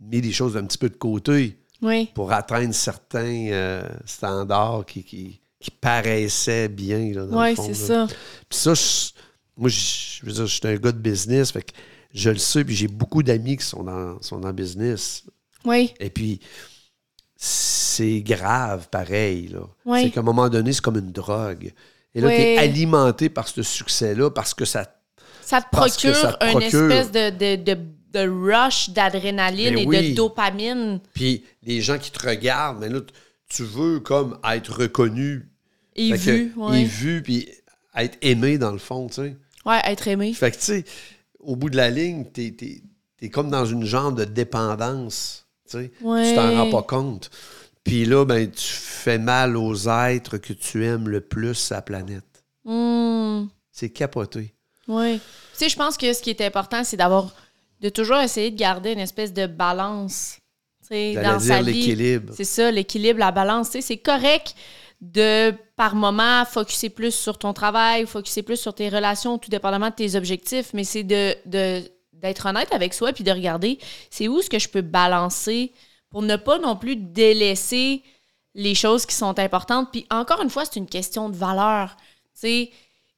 [0.00, 2.08] mis des choses un petit peu de côté Oui.
[2.14, 7.12] pour atteindre certains standards qui, qui, qui paraissaient bien.
[7.12, 8.06] Là, dans le Oui, c'est ça.
[8.48, 9.10] Puis ça, je-
[9.54, 9.78] moi, je
[10.20, 11.72] je veux dire, je suis un gars de business, fait que
[12.14, 15.24] je le sais, puis j'ai beaucoup d'amis qui sont dans, sont dans le business.
[15.64, 15.92] Oui.
[16.00, 16.40] Et puis,
[17.36, 19.48] c'est grave, pareil.
[19.48, 19.60] Là.
[19.84, 20.04] Oui.
[20.04, 21.72] C'est qu'à un moment donné, c'est comme une drogue.
[22.14, 22.34] Et là, Oui.
[22.36, 24.94] tu es alimenté par ce succès-là parce que ça.
[25.42, 27.80] Ça te procure ça te une procure- espèce de, de, de,
[28.12, 30.10] de rush d'adrénaline Ben et oui.
[30.10, 31.00] de dopamine.
[31.14, 33.00] Puis les gens qui te regardent, mais là,
[33.48, 35.48] tu veux comme être reconnu.
[35.96, 36.82] Et Fait que- vu, ouais.
[36.82, 37.48] Et vu, puis
[37.96, 39.36] être aimé dans le fond, tu sais.
[39.64, 40.32] Ouais, être aimé.
[40.34, 40.84] Fait que, tu sais,
[41.40, 42.54] au bout de la ligne, t'es
[43.20, 45.46] es, comme dans une genre de dépendance.
[45.70, 45.90] Tu sais.
[46.00, 46.30] Ouais.
[46.30, 47.30] Tu t'en rends pas compte.
[47.84, 52.24] Puis là, ben, tu fais mal aux êtres que tu aimes le plus la planète.
[52.64, 53.46] Hmm.
[53.72, 54.54] C'est capoté.
[54.88, 55.18] Oui.
[55.18, 55.20] Tu
[55.52, 57.34] sais, je pense que ce qui est important, c'est d'avoir
[57.80, 60.38] de toujours essayer de garder une espèce de balance.
[60.82, 62.32] Tu sais, J'allais dans sa l'équilibre.
[62.36, 63.70] C'est ça, l'équilibre, la balance.
[63.70, 64.54] Tu sais, c'est correct
[65.00, 69.90] de, par moment, focuser plus sur ton travail, focuser plus sur tes relations, tout dépendamment
[69.90, 71.82] de tes objectifs, mais c'est de, de-
[72.20, 73.78] d'être honnête avec soi puis de regarder
[74.10, 75.72] c'est où est-ce que je peux balancer
[76.10, 78.02] pour ne pas non plus délaisser
[78.54, 79.88] les choses qui sont importantes.
[79.92, 81.96] Puis encore une fois, c'est une question de valeur.
[82.34, 82.70] Tu sais,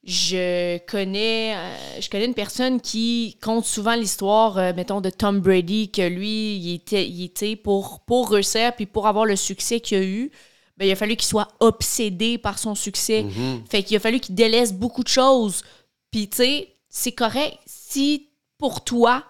[0.03, 5.39] je connais, euh, je connais une personne qui compte souvent l'histoire, euh, mettons, de Tom
[5.39, 9.79] Brady, que lui, il était, il était pour, pour réussir, puis pour avoir le succès
[9.79, 10.31] qu'il a eu,
[10.77, 13.25] ben, il a fallu qu'il soit obsédé par son succès.
[13.69, 15.63] Fait qu'il a fallu qu'il délaisse beaucoup de choses.
[16.09, 17.57] Puis, tu sais, c'est correct.
[17.67, 18.30] Si
[18.61, 19.23] pour toi,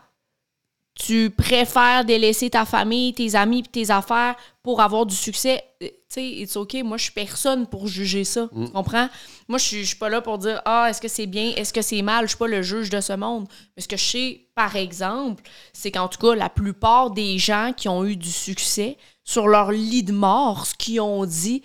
[0.93, 5.87] tu préfères délaisser ta famille, tes amis puis tes affaires pour avoir du succès, euh,
[5.87, 6.75] tu sais, it's OK.
[6.83, 8.49] Moi, je suis personne pour juger ça.
[8.53, 9.07] Tu comprends?
[9.47, 11.71] Moi, je suis, je suis pas là pour dire Ah, est-ce que c'est bien, est-ce
[11.71, 12.25] que c'est mal?
[12.25, 13.47] Je suis pas le juge de ce monde.
[13.75, 15.41] Mais ce que je sais, par exemple,
[15.71, 19.71] c'est qu'en tout cas, la plupart des gens qui ont eu du succès sur leur
[19.71, 21.63] lit de mort, ce qu'ils ont dit,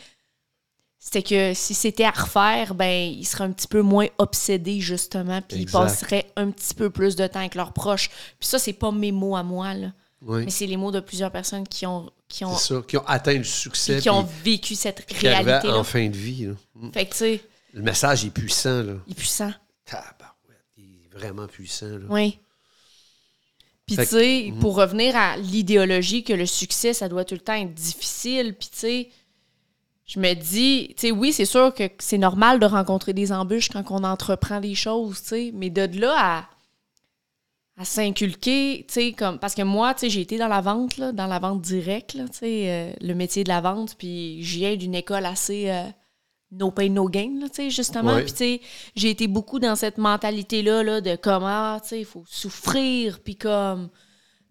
[1.09, 5.41] c'était que si c'était à refaire, ben ils seraient un petit peu moins obsédés justement,
[5.41, 8.09] puis ils passeraient un petit peu plus de temps avec leurs proches.
[8.41, 9.93] Puis ça, c'est pas mes mots à moi là,
[10.23, 10.45] Oui.
[10.47, 12.83] mais c'est les mots de plusieurs personnes qui ont qui ont C'est ça.
[12.89, 14.01] Qui ont atteint le succès.
[14.01, 15.77] qui ont vécu cette réalité là.
[15.79, 16.47] en fin de vie.
[16.47, 16.55] là.
[16.75, 16.91] Mm.
[16.93, 17.41] Fait que tu sais,
[17.73, 18.83] Le message est puissant.
[18.83, 18.95] Là.
[19.07, 19.53] il est puissant.
[19.85, 21.87] Tabarouette, il est vraiment puissant.
[21.87, 22.07] Là.
[22.09, 22.41] Oui.
[23.87, 27.41] Puis, tu que- sais, pour revenir à l'idéologie que le succès, ça doit tout le
[27.41, 28.57] temps être difficile.
[28.59, 29.09] Puis, tu sais,
[30.07, 33.69] je me dis, tu sais, oui, c'est sûr que c'est normal de rencontrer des embûches
[33.69, 36.49] quand on entreprend des choses, tu sais, mais de là à,
[37.79, 39.39] à s'inculquer, tu sais, comme.
[39.39, 42.15] Parce que moi, tu sais, j'ai été dans la vente, là, dans la vente directe,
[42.15, 45.71] là, tu sais, euh, le métier de la vente, puis je viens d'une école assez.
[45.71, 45.85] euh,
[46.53, 48.15] no pain, no gain, tu sais, justement.
[48.23, 48.61] Puis, tu sais,
[48.95, 53.35] j'ai été beaucoup dans cette mentalité-là, là, de comment, tu sais, il faut souffrir, puis
[53.37, 53.91] comme,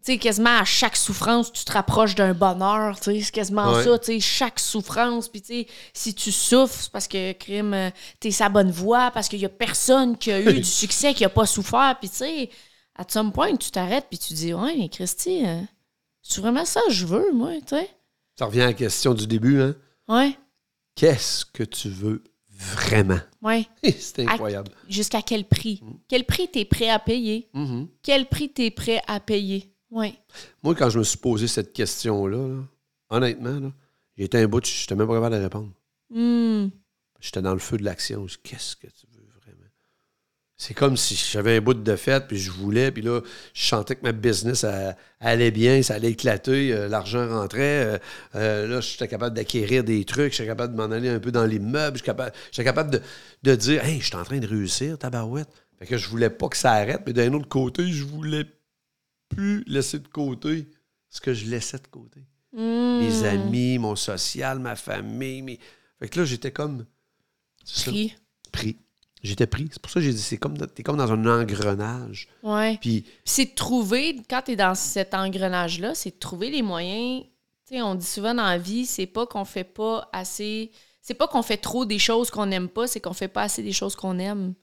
[0.06, 3.84] sais, quasiment à chaque souffrance, tu te rapproches d'un bonheur, tu sais, c'est quasiment Ouais.
[3.84, 7.74] ça, tu sais, chaque souffrance, puis tu sais, si tu souffres, c'est parce que, crime,
[7.74, 7.90] euh,
[8.20, 11.26] t'es sa bonne voie, parce qu'il y a personne qui a eu du succès, qui
[11.26, 12.50] a pas souffert, puis tu sais,
[12.96, 15.62] à some point, tu t'arrêtes, puis tu dis, ouais, mais Christy, euh,
[16.22, 17.90] c'est vraiment ça que je veux, moi, tu sais,
[18.38, 19.62] Ça revient à la question du début.
[19.62, 19.76] Hein?
[20.08, 20.38] ouais,
[20.96, 23.20] Qu'est-ce que tu veux vraiment?
[23.42, 23.68] ouais.
[24.00, 24.72] C'est incroyable.
[24.88, 25.82] Jusqu'à quel prix?
[26.08, 27.50] Quel prix t'es prêt à payer?
[27.54, 27.88] Mhm.
[28.02, 29.74] Quel prix t'es prêt à payer?
[29.96, 30.20] Oui.
[30.62, 32.62] Moi, quand je me suis posé cette question-là, là,
[33.10, 33.72] honnêtement, là,
[34.18, 35.72] été un bout, je n'étais même pas capable de répondre.
[36.10, 36.68] Hmm.
[37.22, 38.26] J'étais dans le feu de l'action.
[38.44, 39.70] Qu'est-ce que tu veux vraiment?
[40.58, 43.22] C'est comme si j'avais un bout de fête, puis je voulais, puis là,
[43.54, 47.86] je sentais que ma business elle- elle allait bien, ça allait éclater, euh, l'argent rentrait.
[47.86, 47.98] euh,
[48.36, 51.46] euh, là, j'étais capable d'acquérir des trucs, j'étais capable de m'en aller un peu dans
[51.46, 53.02] l'immeuble, j'étais capable, j'étais capable de,
[53.44, 55.50] de dire, hey, je suis en train de réussir, tabarouette.
[55.80, 58.46] Fait que je voulais pas que ça arrête, mais d'un autre côté, je voulais
[59.30, 60.68] plus laisser de côté
[61.10, 62.22] ce que je laissais de côté
[62.58, 63.00] Hmm.
[63.00, 65.42] mes amis, mon social, ma famille.
[65.42, 65.60] Mes...
[66.00, 66.86] Fait que là, j'étais comme.
[67.66, 68.16] ça, Prix.
[68.54, 68.78] pris.
[69.24, 69.68] J'étais pris.
[69.72, 72.30] C'est pour ça que j'ai dit, c'est comme, t'es comme dans un engrenage.
[72.44, 72.78] Ouais.
[72.80, 77.24] Puis, c'est de trouver, quand tu es dans cet engrenage-là, c'est de trouver les moyens.
[77.68, 80.72] Tu sais, on dit souvent dans la vie, c'est pas qu'on fait pas assez.
[81.02, 83.64] C'est pas qu'on fait trop des choses qu'on n'aime pas, c'est qu'on fait pas assez
[83.64, 84.54] des choses qu'on aime.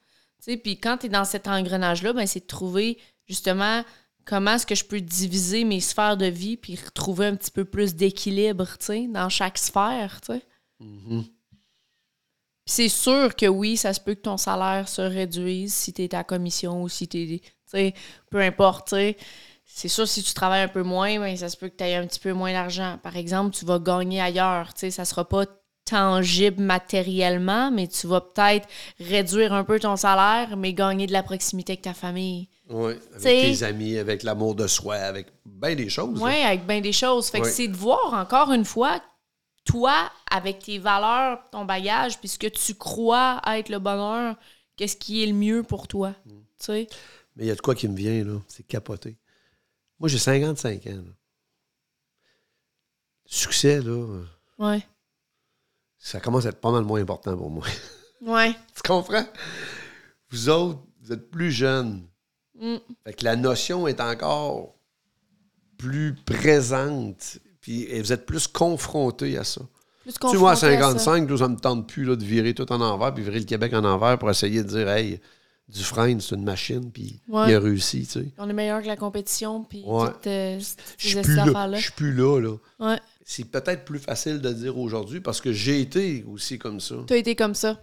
[0.43, 2.99] Tu sais, puis quand tu es dans cet engrenage-là, ben, c'est de trouver
[3.29, 3.85] justement
[4.25, 7.65] comment est-ce que je peux diviser mes sphères de vie puis retrouver un petit peu
[7.65, 10.43] plus d'équilibre, tu sais, dans chaque sphère, tu sais?
[10.81, 11.25] mhm.
[12.65, 16.03] Puis c'est sûr que oui, ça se peut que ton salaire se réduise si tu
[16.03, 17.39] es à commission ou si tu es.
[17.41, 17.95] Tu sais,
[18.31, 19.17] peu importe, tu sais.
[19.65, 21.97] C'est sûr, si tu travailles un peu moins, ben, ça se peut que tu aies
[21.97, 22.99] un petit peu moins d'argent.
[23.03, 24.75] Par exemple, tu vas gagner ailleurs.
[24.75, 25.47] Tu sais, ça sera pas
[25.85, 28.69] tangible matériellement, mais tu vas peut-être
[29.01, 32.49] réduire un peu ton salaire, mais gagner de la proximité avec ta famille.
[32.81, 36.19] Avec T'sais- tes amis, avec l'amour de soi, avec bien des choses.
[36.21, 36.27] là.
[36.27, 37.29] Oui, avec bien des choses.
[37.29, 39.01] Fait que c'est de voir encore une fois,
[39.65, 44.37] toi, avec tes valeurs, ton bagage, puis ce que tu crois être le bonheur,
[44.77, 46.11] qu'est-ce qui est le mieux pour toi.
[46.27, 46.31] Mm.
[46.31, 46.87] Tu sais?
[47.37, 48.39] Mais il y a de quoi qui me vient, là.
[48.49, 49.17] C'est capoté.
[49.99, 50.91] Moi, j'ai 55 ans.
[50.97, 51.13] là.
[53.27, 54.25] Succès, là, euh,
[54.59, 54.87] Ouais.
[55.99, 57.65] ça commence à être pas mal moins important pour moi.
[58.21, 58.53] Ouais.
[58.77, 59.25] tu comprends?
[60.31, 62.07] Vous autres, vous êtes plus jeunes.
[62.61, 62.77] Mm.
[63.05, 64.75] Fait que la notion est encore
[65.79, 67.39] plus présente.
[67.61, 69.61] Puis et vous êtes plus confrontés à ça.
[70.03, 70.81] Plus Tu moi, à confronté ça.
[70.83, 73.45] 55, là, ça me tente plus là, de virer tout en envers, puis virer le
[73.45, 75.21] Québec en envers pour essayer de dire, hey,
[75.69, 77.51] Dufresne, c'est une machine, puis Ouais.
[77.51, 78.33] il a réussi, tu sais.
[78.37, 80.09] On est meilleur que la compétition, puis Ouais.
[80.09, 80.65] toutes euh, Je
[80.99, 81.43] ces suis plus là.
[81.45, 81.79] affaires-là.
[81.79, 82.57] Je suis plus là, là.
[82.81, 82.99] Ouais.
[83.25, 86.97] C'est peut-être plus facile de dire aujourd'hui parce que j'ai été aussi comme ça.
[87.07, 87.81] Tu as été comme ça.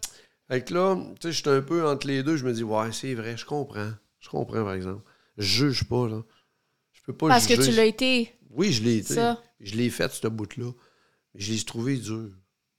[0.50, 2.36] Fait que là, tu sais, j'étais un peu entre les deux.
[2.36, 3.92] Je me dis, ouais, c'est vrai, je comprends.
[4.20, 5.04] Je comprends, par exemple.
[5.38, 6.24] Je juge pas, là.
[6.92, 7.70] Je peux pas Parce que juger.
[7.70, 8.36] tu l'as été.
[8.50, 9.14] Oui, je l'ai été.
[9.14, 9.42] Ça.
[9.60, 10.72] Je l'ai fait, ce bout-là.
[11.34, 12.30] Mais je l'ai trouvé dur.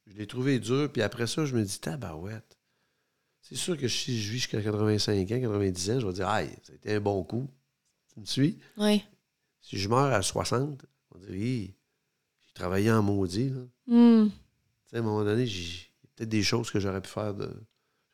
[0.06, 0.90] Je l'ai trouvé dur.
[0.92, 2.58] Puis après ça, je me dis, tabarouette.
[3.40, 6.50] C'est sûr que si je vis jusqu'à 85 ans, 90 ans, je vais dire, aïe,
[6.62, 7.50] ça a été un bon coup.
[8.12, 8.58] Tu me suis?
[8.76, 9.02] Oui.
[9.60, 11.74] Si je meurs à 60, on dire, Hi,
[12.46, 13.60] j'ai travaillé en maudit, là.
[13.86, 14.28] Hmm.
[14.28, 14.34] Tu
[14.90, 17.08] sais, à un moment donné, j'ai il y a peut-être des choses que j'aurais pu
[17.08, 17.50] faire de.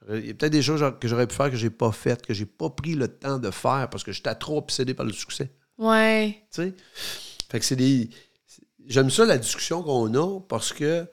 [0.07, 2.25] J'aurais- Il y a peut-être des choses que j'aurais pu faire que j'ai pas faites,
[2.25, 5.13] que j'ai pas pris le temps de faire parce que j'étais trop obsédé par le
[5.13, 5.51] succès.
[5.79, 6.43] Ouais.
[6.53, 6.75] Tu sais?
[7.51, 8.09] Fait que c'est des.
[8.87, 11.07] J'aime ça la discussion qu'on a parce que,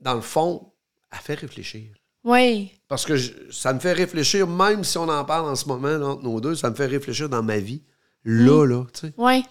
[0.00, 0.72] dans le fond,
[1.12, 1.92] elle fait réfléchir.
[2.24, 2.70] Oui.
[2.88, 5.88] Parce que je- ça me fait réfléchir, même si on en parle en ce moment
[5.98, 7.82] là, entre nos deux, ça me fait réfléchir dans ma vie.
[8.24, 9.12] Là, là, tu sais.
[9.18, 9.44] Oui.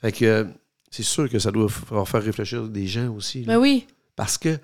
[0.00, 0.44] Fait que euh,
[0.90, 3.40] c'est sûr que ça doit faire réfléchir des gens aussi.
[3.44, 3.54] là.
[3.54, 3.86] Ben oui.
[4.14, 4.58] Parce que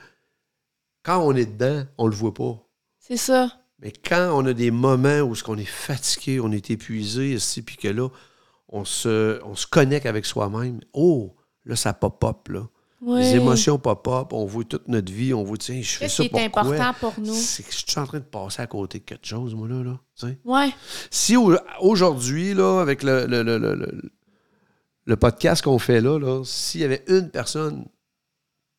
[1.11, 2.57] quand on est dedans, on le voit pas.
[2.99, 3.51] C'est ça.
[3.81, 7.77] Mais quand on a des moments où on est fatigué, on est épuisé, ici, puis
[7.77, 8.09] que là,
[8.69, 12.69] on se, on se connecte avec soi-même, oh, là, ça pop-up, là.
[13.03, 13.21] Oui.
[13.21, 16.37] Les émotions pop-up, on voit toute notre vie, on voit, tiens, je fais ça qui
[16.37, 16.75] est pourquoi?
[16.75, 17.33] important pour nous?
[17.33, 19.83] C'est que je suis en train de passer à côté de quelque chose, moi, là,
[19.83, 19.99] là.
[20.45, 20.69] Ouais.
[21.11, 24.13] Si au- aujourd'hui, là, avec le, le, le, le- le-
[25.07, 27.87] le podcast qu'on fait là, là s'il y avait une personne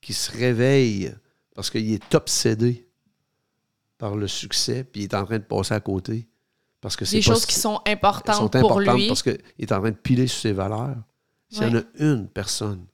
[0.01, 1.13] qui se réveille
[1.55, 2.87] parce qu'il est obsédé
[3.97, 6.27] par le succès, puis il est en train de passer à côté,
[6.79, 9.07] parce que c'est Des choses qui sont importantes sont pour importantes lui.
[9.07, 10.97] parce qu'il est en train de piler sur ses valeurs.
[11.49, 12.85] S'il y en a une personne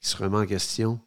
[0.00, 0.98] qui se remet en question,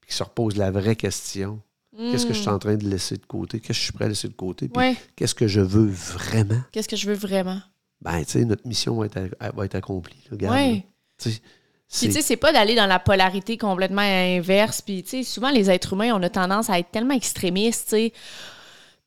[0.00, 1.60] puis qui se repose la vraie question,
[1.96, 3.58] qu'est-ce que je suis en train de laisser de côté?
[3.58, 4.68] Qu'est-ce que je suis prêt à laisser de côté?
[4.68, 4.90] Puis Hmm.
[4.90, 4.96] Ouais.
[5.16, 6.60] qu'est-ce que je veux vraiment?
[6.70, 7.60] Qu'est-ce que je veux vraiment?
[8.02, 10.18] Ben, tu sais, notre mission va être, elle va être accomplie.
[10.24, 10.86] là, regarde, Ouais.
[11.24, 11.32] là.
[11.92, 14.82] Puis, tu sais, c'est pas d'aller dans la polarité complètement inverse.
[14.82, 17.96] Puis, tu sais, souvent, les êtres humains, on a tendance à être tellement extrémistes, tu
[17.96, 18.12] sais.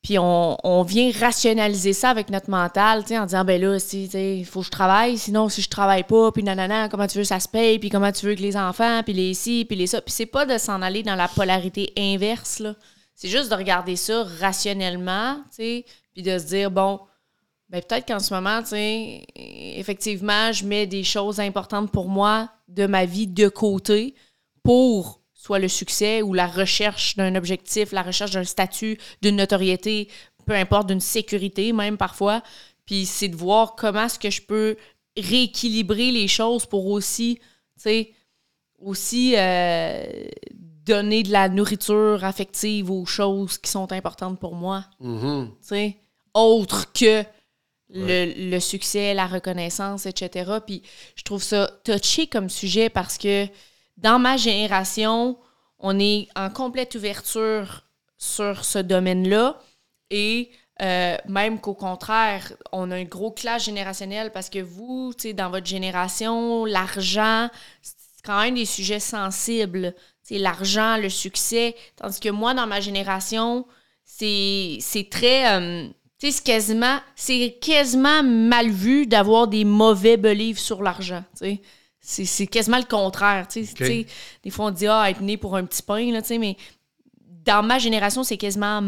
[0.01, 3.79] Puis, on, on vient rationaliser ça avec notre mental, tu sais, en disant, ben là,
[3.79, 6.87] si, tu sais, il faut que je travaille, sinon, si je travaille pas, puis nanana,
[6.87, 9.13] comment tu veux que ça se paye, puis comment tu veux que les enfants, puis
[9.13, 10.01] les ci, puis les ça.
[10.01, 12.75] Puis, c'est pas de s'en aller dans la polarité inverse, là.
[13.13, 17.01] C'est juste de regarder ça rationnellement, tu sais, puis de se dire, bon,
[17.69, 22.49] ben peut-être qu'en ce moment, tu sais, effectivement, je mets des choses importantes pour moi
[22.67, 24.15] de ma vie de côté
[24.63, 30.09] pour soit le succès ou la recherche d'un objectif, la recherche d'un statut, d'une notoriété,
[30.45, 32.41] peu importe, d'une sécurité même parfois.
[32.85, 34.75] Puis c'est de voir comment est-ce que je peux
[35.15, 37.43] rééquilibrer les choses pour aussi, tu
[37.83, 38.11] sais,
[38.79, 40.03] aussi euh,
[40.85, 45.49] donner de la nourriture affective aux choses qui sont importantes pour moi Mhm.
[45.61, 45.97] tu sais,
[46.33, 47.23] autre que
[47.91, 50.51] le, succès, la reconnaissance, etc.
[50.65, 50.83] Puis
[51.15, 53.47] je trouve ça touché comme sujet parce que
[53.97, 55.37] dans ma génération,
[55.79, 57.83] on est en complète ouverture
[58.17, 59.59] sur ce domaine-là
[60.09, 65.33] et euh, même qu'au contraire, on a un gros clash générationnel parce que vous, tu
[65.33, 67.49] dans votre génération, l'argent,
[67.81, 69.93] c'est quand même des sujets sensibles.
[70.23, 71.75] Sais, l'argent, le succès.
[71.97, 73.65] Tandis que moi, dans ma génération,
[74.05, 75.59] c'est c'est très.
[75.59, 81.23] euh, c'est quasiment, c'est quasiment mal vu d'avoir des mauvais beliefs sur l'argent.
[81.33, 81.61] tu sais.
[82.01, 83.47] C'est c'est quasiment le contraire.
[83.53, 86.55] Des fois, on dit, ah, être né pour un petit pain, là, tu sais, mais
[87.45, 88.81] dans ma génération, c'est quasiment,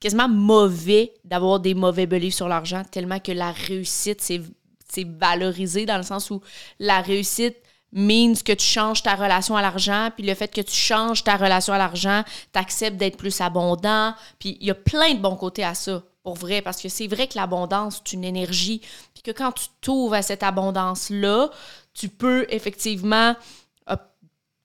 [0.00, 4.40] quasiment mauvais d'avoir des mauvais beliefs sur l'argent, tellement que la réussite, c'est
[4.86, 6.40] c'est valorisé dans le sens où
[6.78, 7.56] la réussite
[7.92, 11.36] means que tu changes ta relation à l'argent, puis le fait que tu changes ta
[11.36, 12.22] relation à l'argent,
[12.52, 16.02] tu acceptes d'être plus abondant, puis il y a plein de bons côtés à ça,
[16.24, 18.80] pour vrai, parce que c'est vrai que l'abondance, c'est une énergie,
[19.12, 21.50] puis que quand tu t'ouvres à cette abondance-là,
[21.92, 23.36] tu peux effectivement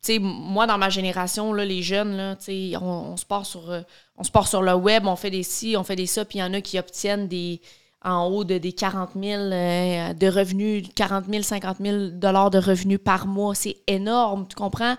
[0.02, 2.38] tu sais, moi, dans ma génération, là, les jeunes, là,
[2.82, 3.82] on, on se part sur, euh,
[4.16, 6.42] on se sur le web, on fait des ci, on fait des ça, puis il
[6.42, 7.60] y en a qui obtiennent des
[8.02, 12.58] en haut de des 40 000 euh, de revenus, 40 000, 50 000 dollars de
[12.58, 13.54] revenus par mois.
[13.56, 14.96] C'est énorme, tu comprends?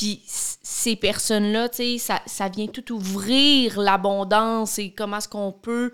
[0.00, 5.52] Puis ces personnes-là, tu sais, ça, ça vient tout ouvrir l'abondance et comment est-ce qu'on
[5.52, 5.92] peut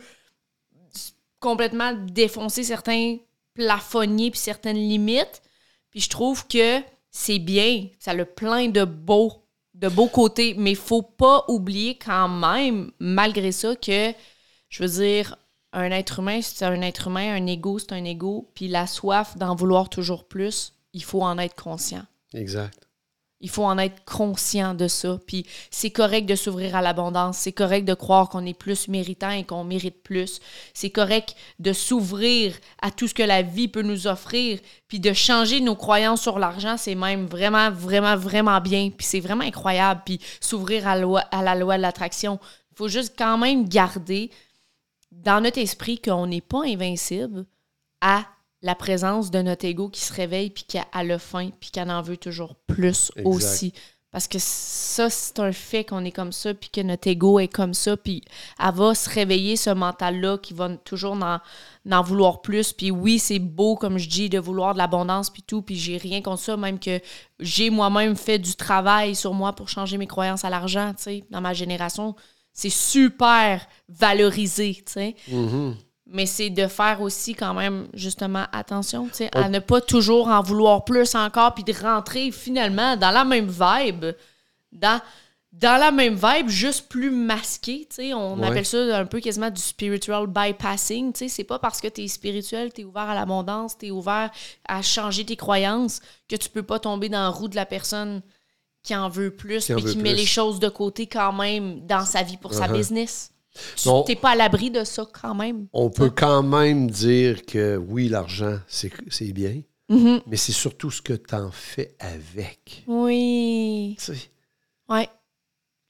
[1.41, 3.17] complètement défoncer certains
[3.55, 5.43] plafonniers puis certaines limites.
[5.91, 9.33] Puis je trouve que c'est bien, ça a plein de beaux,
[9.75, 14.13] de beaux côtés, mais il faut pas oublier quand même, malgré ça, que,
[14.69, 15.37] je veux dire,
[15.73, 19.37] un être humain, c'est un être humain, un ego, c'est un ego, puis la soif
[19.37, 22.05] d'en vouloir toujours plus, il faut en être conscient.
[22.35, 22.86] Exact.
[23.41, 25.19] Il faut en être conscient de ça.
[25.27, 27.37] Puis c'est correct de s'ouvrir à l'abondance.
[27.37, 30.41] C'est correct de croire qu'on est plus méritant et qu'on mérite plus.
[30.73, 34.59] C'est correct de s'ouvrir à tout ce que la vie peut nous offrir.
[34.89, 38.91] Puis de changer nos croyances sur l'argent, c'est même vraiment, vraiment, vraiment bien.
[38.91, 40.03] Puis c'est vraiment incroyable.
[40.07, 42.39] Puis s'ouvrir à, la loi de l'attraction.
[42.73, 44.31] Il faut juste quand même garder
[45.13, 47.45] dans notre esprit qu'on n'est pas invincible
[48.01, 48.25] à
[48.63, 51.81] la présence de notre ego qui se réveille puis qui a, le faim puis qui
[51.81, 53.27] en veut toujours plus Exact.
[53.27, 53.73] aussi.
[54.13, 57.49] Parce que ça, c'est un fait qu'on est comme ça, puis que notre ego est
[57.49, 58.23] comme ça, puis
[58.59, 61.39] elle va se réveiller, ce mental-là, qui va toujours en,
[61.91, 62.73] en vouloir plus.
[62.73, 65.99] Puis oui, c'est beau, comme je dis, de vouloir de l'abondance, puis tout, puis j'ai
[65.99, 66.99] rien contre ça, même que
[67.41, 71.25] j'ai moi-même fait du travail sur moi pour changer mes croyances à l'argent, tu sais.
[71.31, 72.15] Dans ma génération,
[72.55, 75.17] c'est super valorisé, tu sais.
[76.09, 80.29] Mais c'est de faire aussi quand même justement attention, tu sais, à ne pas toujours
[80.29, 84.07] en vouloir plus encore, puis de rentrer finalement dans la même vibe,
[84.71, 85.01] dans,
[85.53, 88.15] dans la même vibe, juste plus masqué, tu sais.
[88.15, 88.47] On Ouais.
[88.47, 91.29] appelle ça un peu quasiment du spiritual bypassing, tu sais.
[91.29, 94.31] C'est pas parce que tu es spirituel, tu es ouvert à l'abondance, tu es ouvert
[94.69, 98.23] à changer tes croyances que tu peux pas tomber dans la roue de la personne
[98.85, 101.33] qui en veut plus, Qui en puis veut qui met les choses de côté quand
[101.33, 102.73] même dans sa vie pour sa Uh-huh.
[102.77, 103.33] business.
[103.77, 104.03] Tu Non.
[104.03, 105.67] t'es pas à l'abri de ça quand même.
[105.73, 108.91] On peut quand même dire que oui, l'argent, c'est
[109.33, 110.21] bien, Mhm.
[110.27, 112.85] mais c'est surtout ce que tu en fais avec.
[112.87, 113.97] Oui.
[113.99, 114.19] Tu sais,
[114.89, 115.09] Ouais.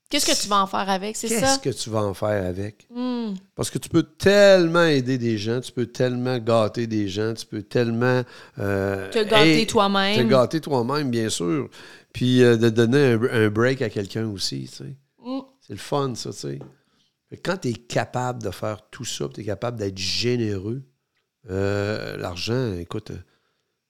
[0.08, 1.40] Qu'est-ce que tu vas en faire avec, c'est ça?
[1.40, 2.86] Qu'est-ce que tu vas en faire avec?
[2.94, 3.34] Hmm.
[3.56, 7.44] Parce que tu peux tellement aider des gens, tu peux tellement gâter des gens, tu
[7.44, 8.22] peux tellement...
[8.60, 10.16] euh, Te gâter toi-même.
[10.24, 11.68] Te gâter toi-même, bien sûr.
[12.12, 14.96] Puis euh, de donner un, un break à quelqu'un aussi, tu sais.
[15.24, 15.40] Mm.
[15.60, 16.58] C'est le fun, ça, tu sais.
[17.44, 20.82] Quand tu es capable de faire tout ça, tu es capable d'être généreux,
[21.50, 23.22] euh, l'argent, écoute, euh,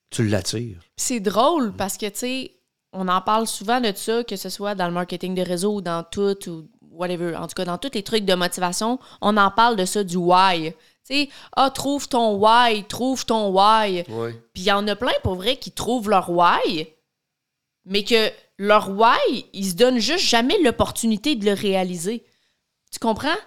[0.09, 0.79] tu l'attires.
[0.95, 2.51] C'est drôle parce que, tu sais,
[2.93, 5.81] on en parle souvent de ça, que ce soit dans le marketing de réseau ou
[5.81, 7.35] dans tout, ou whatever.
[7.35, 10.17] En tout cas, dans tous les trucs de motivation, on en parle de ça, du
[10.17, 10.73] why.
[11.05, 14.03] Tu sais, ah, trouve ton why, trouve ton why.
[14.09, 14.31] Oui.
[14.53, 16.87] Puis il y en a plein, pour vrai, qui trouvent leur why,
[17.85, 22.25] mais que leur why, ils se donnent juste jamais l'opportunité de le réaliser.
[22.91, 23.37] Tu comprends?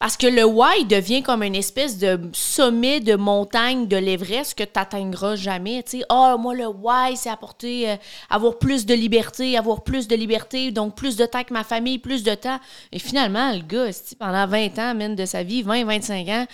[0.00, 4.64] Parce que le why devient comme une espèce de sommet de montagne de l'Everest que
[4.64, 5.82] tu n'atteindras jamais.
[5.82, 7.96] Tu ah, moi, le why, c'est apporter, euh,
[8.30, 11.98] avoir plus de liberté, avoir plus de liberté, donc plus de temps avec ma famille,
[11.98, 12.58] plus de temps.
[12.92, 16.46] Et finalement, le gars, pendant 20 ans, même de sa vie, 20, 25 ans,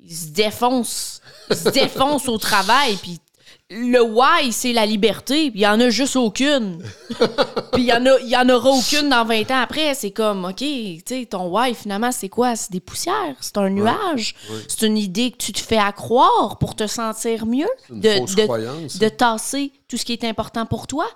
[0.00, 1.20] il se défonce.
[1.50, 3.20] Il se défonce au travail, puis
[3.68, 6.78] le why, c'est la liberté, il y en a juste aucune.
[7.72, 9.94] puis il y, en a- il y en aura aucune dans 20 ans après.
[9.94, 12.54] C'est comme, OK, tu sais, ton why, finalement, c'est quoi?
[12.54, 14.36] C'est des poussières, c'est un nuage.
[14.68, 17.66] C'est une idée que tu te fais accroire pour te sentir mieux.
[17.90, 18.98] une de, fausse de- croyance.
[18.98, 21.06] de tasser tout ce qui est important pour toi.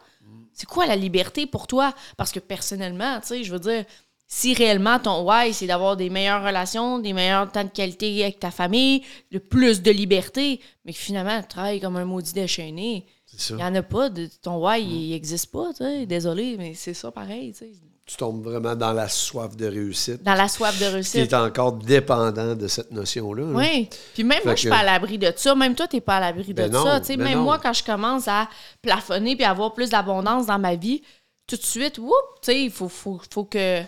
[0.53, 1.95] C'est quoi la liberté pour toi?
[2.17, 3.85] Parce que personnellement, tu sais, je veux dire,
[4.33, 8.39] si réellement ton why, c'est d'avoir des meilleures relations, des meilleurs temps de qualité avec
[8.39, 13.07] ta famille, le plus de liberté, mais que finalement, tu travailles comme un maudit déchaîné,
[13.51, 14.09] il n'y en a pas.
[14.09, 16.07] De, ton why, il n'existe pas, tu sais.
[16.07, 17.65] Désolé, mais c'est ça pareil, tu.
[18.07, 20.23] Tu tombes vraiment dans la soif de réussite.
[20.25, 21.33] Dans la soif de réussite.
[21.33, 23.45] est encore dépendant de cette notion-là.
[23.45, 23.53] hein.
[23.55, 23.89] Oui.
[24.15, 25.55] Puis même moi, je suis que- pas à l'abri de ça.
[25.57, 27.01] Même toi, tu n'es pas à l'abri de Ben non, ça.
[27.01, 27.45] Tu ben même non.
[27.45, 28.49] moi, quand je commence à
[28.83, 31.03] plafonner puis avoir plus d'abondance dans ma vie,
[31.47, 33.81] tout de suite, whoop, tu il faut, faut, faut que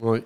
[0.00, 0.20] Oui.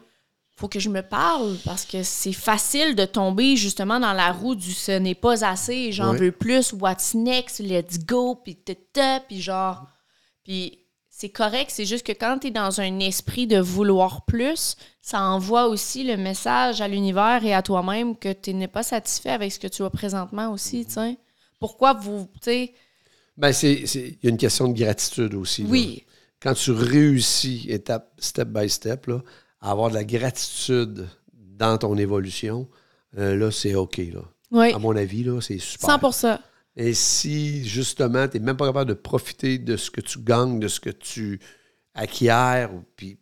[0.56, 4.54] faut que je me parle parce que c'est facile de tomber justement dans la roue
[4.54, 9.40] du ce n'est pas assez, j'en veux plus, what's next, let's go, puis tata, puis
[9.42, 9.86] genre.
[10.44, 10.78] Puis
[11.10, 15.22] c'est correct, c'est juste que quand tu es dans un esprit de vouloir plus, ça
[15.22, 19.52] envoie aussi le message à l'univers et à toi-même que tu n'es pas satisfait avec
[19.52, 21.16] ce que tu as présentement aussi, tu sais.
[21.60, 22.74] Pourquoi vous, tu sais,
[23.36, 25.62] Ben, c'est, c'est- il y a une question de gratitude aussi.
[25.62, 25.68] là.
[25.70, 26.04] oui,
[26.40, 29.22] Quand tu réussis, étape, step by step, là,
[29.64, 32.68] à avoir de la gratitude dans ton évolution,
[33.16, 33.96] euh, là, c'est OK.
[33.96, 34.20] Là.
[34.50, 35.98] oui, À mon avis, là, c'est super.
[36.12, 36.38] 100
[36.76, 40.60] Et si, justement, tu n'es même pas capable de profiter de ce que tu gagnes,
[40.60, 41.40] de ce que tu
[41.94, 43.18] acquiers, puis,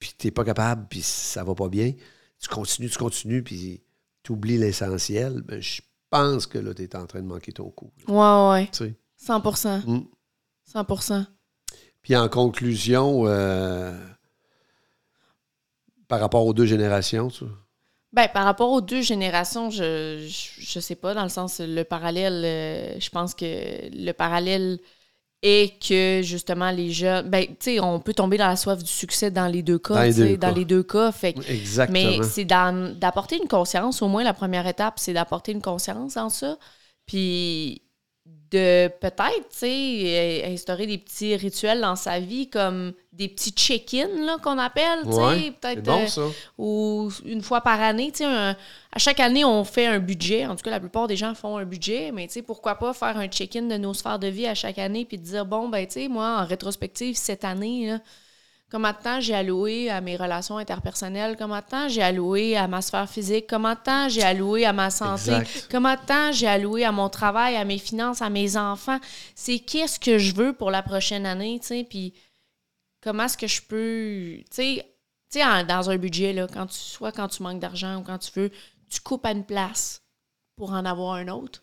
[0.00, 1.92] puis tu n'es pas capable, puis ça va pas bien,
[2.40, 3.82] tu continues, tu continues, puis
[4.24, 7.70] tu oublies l'essentiel, ben, je pense que là, tu es en train de manquer ton
[7.70, 7.92] coup.
[8.08, 8.94] Ouais, ouais, Tu sais.
[9.16, 9.38] 100
[9.86, 10.00] Mm.
[10.64, 11.26] 100
[12.02, 13.96] Puis en conclusion, euh,
[16.12, 17.54] par rapport aux deux générations, tu vois.
[18.12, 21.84] Ben, par rapport aux deux générations, je, je, je sais pas, dans le sens, le
[21.84, 24.78] parallèle, euh, je pense que le parallèle
[25.42, 28.90] est que, justement, les jeunes, ben, tu sais, on peut tomber dans la soif du
[28.90, 30.54] succès dans les deux cas, Dans les deux dans cas.
[30.54, 31.10] les deux cas.
[31.12, 31.98] Fait que- Exactement.
[31.98, 36.28] mais c'est d'apporter une conscience, au moins la première étape, c'est d'apporter une conscience dans
[36.28, 36.58] ça.
[37.06, 37.80] Puis
[38.50, 43.50] de peut-être, tu sais, euh, instaurer des petits rituels dans sa vie, comme des petits
[43.52, 45.82] check-in, là, qu'on appelle, tu sais, Ouais, peut-être...
[45.82, 46.28] bon, euh,
[46.58, 48.10] ou une fois par année.
[48.10, 50.46] tu sais, à chaque année, on fait un budget.
[50.46, 52.92] En tout cas, la plupart des gens font un budget, mais tu sais, pourquoi pas
[52.92, 55.68] faire un check-in de nos sphères de vie à chaque année puis de dire, bon,
[55.70, 57.98] ben, tu sais, moi, en rétrospective, cette année, là,
[58.72, 62.66] comment de temps j'ai alloué à mes relations interpersonnelles, comment de temps j'ai alloué à
[62.66, 65.68] ma sphère physique, comment de temps j'ai alloué à ma santé, Exact.
[65.70, 68.98] comment de temps j'ai alloué à mon travail, à mes finances, à mes enfants?
[69.34, 72.14] C'est qu'est-ce que je veux pour la prochaine année, tu sais, puis
[73.02, 74.86] comment est-ce que je peux, tu sais,
[75.30, 78.18] tu sais, dans un budget, là, quand tu, soit quand tu manques d'argent ou quand
[78.18, 78.50] tu veux,
[78.90, 80.02] tu coupes à une place
[80.56, 81.62] pour en avoir un autre.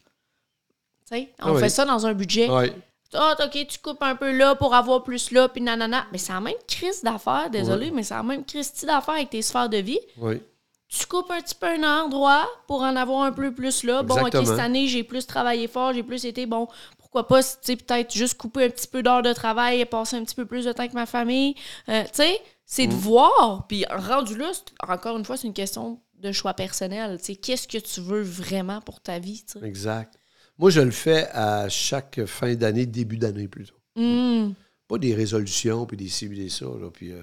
[1.10, 1.60] Tu sais, on Ah oui.
[1.60, 2.50] fait ça dans un budget.
[2.50, 2.72] Ouais.
[3.14, 6.06] Ah, OK, tu coupes un peu là pour avoir plus là, puis nanana.
[6.12, 9.42] Mais c'est la même crise d'affaires, désolé, mais c'est la même Christie d'affaires avec tes
[9.42, 10.00] sphères de vie.
[10.18, 10.42] Oui.
[10.88, 14.02] Tu coupes un petit peu un endroit pour en avoir un peu plus là.
[14.04, 16.68] Bon, OK, cette année, j'ai plus travaillé fort, j'ai plus été bon.
[16.98, 20.16] Pourquoi pas, tu sais, peut-être juste couper un petit peu d'heures de travail et passer
[20.16, 21.56] un petit peu plus de temps avec ma famille.
[21.90, 22.90] Euh, tu sais, c'est Mm.
[22.90, 23.66] de voir.
[23.68, 24.52] Puis rendu là,
[24.88, 27.18] encore une fois, c'est une question de choix personnel.
[27.20, 29.44] Tu sais, qu'est-ce que tu veux vraiment pour ta vie?
[29.64, 30.14] Exact.
[30.60, 33.76] Moi, je le fais à chaque fin d'année, début d'année plutôt.
[33.96, 34.54] Hum,
[34.88, 36.66] Pas des résolutions, puis des ci, puis des ça.
[36.66, 37.22] Là, puis, euh,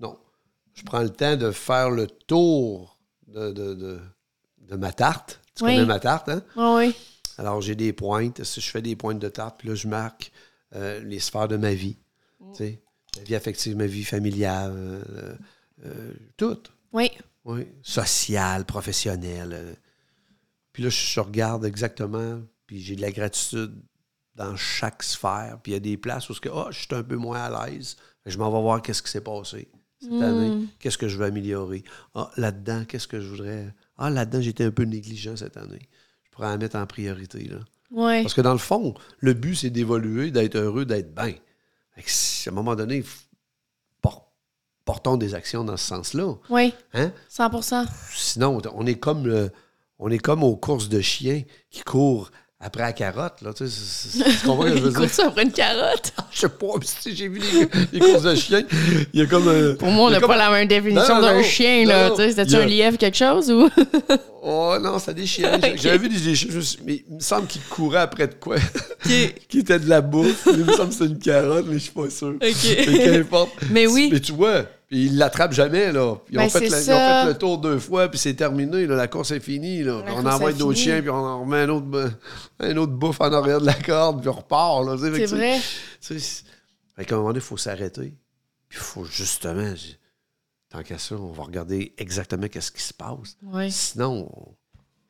[0.00, 0.18] non.
[0.74, 4.00] Je prends le temps de faire le tour de, de, de,
[4.62, 5.40] de ma tarte.
[5.54, 5.74] Tu Oui.
[5.74, 6.42] connais ma tarte, hein?
[6.56, 6.94] oui.
[7.36, 8.42] Alors, j'ai des pointes.
[8.42, 10.32] Si je fais des pointes de tarte, puis là, je marque
[10.74, 11.96] euh, les sphères de ma vie.
[12.40, 12.52] Mm.
[12.52, 12.82] Tu sais,
[13.16, 15.34] ma vie affective, ma vie familiale, euh,
[15.84, 16.58] euh, tout.
[16.92, 17.10] Oui.
[17.44, 17.66] Oui.
[17.82, 19.76] Sociale, professionnelle.
[20.72, 23.74] Puis là, je regarde exactement, puis j'ai de la gratitude
[24.36, 25.58] dans chaque sphère.
[25.60, 27.66] Puis il y a des places où que, ah, je suis un peu moins à
[27.68, 27.96] l'aise.
[28.26, 29.68] Je m'en vais voir qu'est-ce qui s'est passé
[30.00, 30.66] cette année.
[30.78, 31.82] Qu'est-ce que je veux améliorer.
[32.14, 33.74] Ah, là-dedans, qu'est-ce que je voudrais?
[33.96, 35.88] Ah, là-dedans, j'étais un peu négligent cette année.
[36.24, 37.44] Je pourrais en mettre en priorité.
[37.48, 37.56] Là.
[37.90, 38.22] Oui.
[38.22, 41.34] Parce que dans le fond, le but, c'est d'évoluer, d'être heureux, d'être bien.
[41.96, 42.00] À
[42.48, 43.02] un moment donné,
[44.84, 46.34] portons des actions dans ce sens-là.
[46.50, 46.72] Oui.
[46.94, 47.12] Hein?
[47.30, 49.50] 100% Sinon, on est comme le-
[49.98, 53.40] on est comme aux courses de chiens qui courent après la carotte.
[53.42, 55.10] Là, tu, sais, tu comprends ce que je veux dire?
[55.10, 56.12] ça après une carotte.
[56.32, 58.62] Je sais pas, si j'ai vu les, les courses de chiens.
[59.12, 59.48] Il y a comme.
[59.48, 62.10] euh, Pour moi, on n'a comme- pas la même définition d'un chien, non, là.
[62.10, 63.68] Tu sais, C'était-tu a- un lièvre, quelque chose, ou?
[64.40, 65.58] Oh non, c'est des chiens.
[65.76, 66.48] J'avais vu des des chiens,
[66.86, 68.56] mais il me semble qu'ils couraient après de quoi?
[69.48, 70.46] qui était de la bouffe.
[70.52, 72.34] Il me semble que c'était une carotte, mais je suis pas sûr.
[72.40, 73.50] Mais qu'importe.
[73.70, 74.08] Mais oui.
[74.12, 76.16] Mais tu vois, puis ils l'attrapent jamais, là.
[76.30, 78.96] Ils, ont Ben, fait ils ont fait le tour deux fois, puis c'est terminé, là.
[78.96, 80.02] La course est finie, là.
[80.04, 82.12] La on envoie d'autres chiens, puis on en remet un autre,
[82.60, 85.60] un autre bouffe en arrière de la corde, puis on repart, C'est vrai.
[86.00, 86.42] tu sais,
[87.04, 88.14] qu'à un moment donné, il faut s'arrêter.
[88.68, 89.72] Puis il faut justement,
[90.70, 93.36] tant qu'à ça, on va regarder exactement qu'est-ce qui se passe.
[93.42, 93.70] Oui.
[93.70, 94.54] Sinon, on-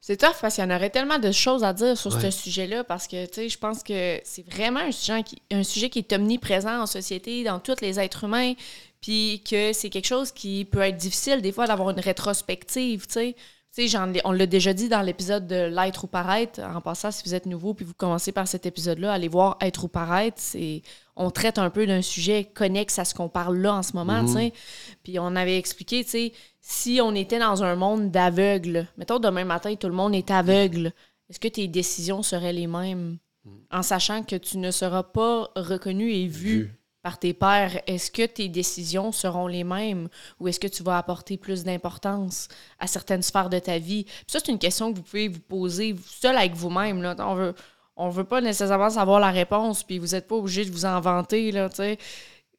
[0.01, 2.21] C'est tough parce qu'il y en aurait tellement de choses à dire sur Ouais.
[2.23, 5.63] ce sujet-là parce que, tu sais, je pense que c'est vraiment un sujet, qui, un
[5.65, 8.55] sujet qui est omniprésent en société, dans tous les êtres humains,
[9.01, 13.13] puis que c'est quelque chose qui peut être difficile des fois d'avoir une rétrospective, tu
[13.13, 13.37] sais.
[13.75, 16.61] Tu sais, j'en on l'a déjà dit dans l'épisode de L'être ou paraître.
[16.61, 19.85] En passant, si vous êtes nouveau puis vous commencez par cet épisode-là, allez voir Être
[19.85, 20.39] ou paraître.
[20.39, 20.81] C'est,
[21.17, 24.25] on traite un peu d'un sujet connexe à ce qu'on parle là en ce moment,
[24.25, 24.53] tu sais.
[25.03, 29.45] Puis on avait expliqué, tu sais, si on était dans un monde d'aveugles, mettons demain
[29.45, 30.93] matin, tout le monde est aveugle,
[31.29, 33.19] est-ce que tes décisions seraient les mêmes?
[33.71, 36.78] En sachant que tu ne seras pas reconnu et vu, Vu.
[37.03, 40.09] Par tes pairs, est-ce que tes décisions seront les mêmes
[40.41, 44.05] ou est-ce que tu vas apporter plus d'importance à certaines sphères de ta vie?
[44.27, 47.03] Ça, c'est une question que vous pouvez vous poser seul avec vous-même.
[47.03, 47.15] Là.
[47.21, 47.55] On veut,
[47.97, 51.01] on veut pas nécessairement savoir la réponse, puis vous n'êtes pas obligé de vous en
[51.01, 51.53] vanter.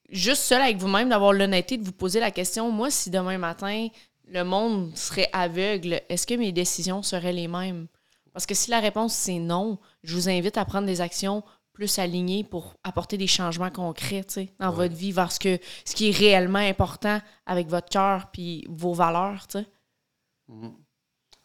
[0.09, 3.89] Juste seul avec vous-même, d'avoir l'honnêteté de vous poser la question, moi, si demain matin,
[4.27, 7.87] le monde serait aveugle, est-ce que mes décisions seraient les mêmes?
[8.31, 11.43] Parce que si la réponse c'est non, je vous invite à prendre des actions
[11.79, 14.25] plus alignées pour apporter des changements concrets
[14.59, 18.65] dans votre vie vers ce, que, ce qui est réellement important avec votre cœur puis
[18.69, 19.47] vos valeurs.
[19.47, 19.65] tu sais.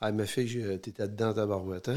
[0.01, 1.95] Ah, ma fille, j'ai- t'étais dedans, ta barouette, hein?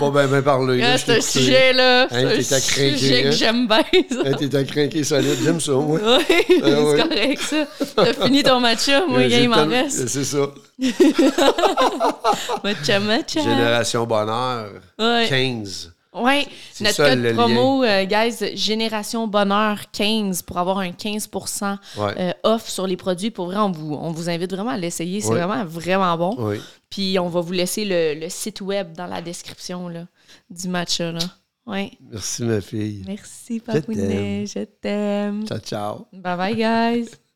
[0.00, 0.78] Pas bien ben parlé.
[0.78, 1.30] là, Ah, c'est un écouté.
[1.30, 2.02] sujet-là.
[2.10, 3.22] Hein, c'est un sujet hein?
[3.22, 3.78] que j'aime bien.
[4.24, 6.00] Hein, T'es à craquer solide, j'aime ça, moi.
[6.18, 7.00] Oui, c'est ouais.
[7.00, 7.66] correct, ça.
[7.94, 10.08] T'as fini ton matcha, moi, Euh, il m'en reste.
[10.08, 10.50] C'est ça.
[12.64, 13.40] Matcha, matcha.
[13.40, 15.26] Génération Bonheur, Ouais.
[15.28, 15.92] 15.
[16.72, 21.28] C'est notre ça, code promo, euh, guys, Génération Bonheur 15 pour avoir un 15
[21.96, 22.14] Ouais.
[22.18, 23.30] euh, off sur les produits.
[23.30, 25.20] Pour vrai, on vous, on vous invite vraiment à l'essayer.
[25.20, 26.34] C'est vraiment, vraiment bon.
[26.38, 26.60] Oui.
[26.90, 30.06] Puis on va vous laisser le, le site web dans la description là,
[30.50, 31.12] du matcha.
[31.12, 31.20] Là.
[31.66, 31.92] Ouais.
[32.10, 33.04] Merci, ma fille.
[33.06, 33.60] Merci.
[33.60, 34.46] Papounet.
[34.46, 35.46] Je t'aime.
[35.46, 36.06] Ciao, ciao.
[36.12, 37.29] Bye bye, guys.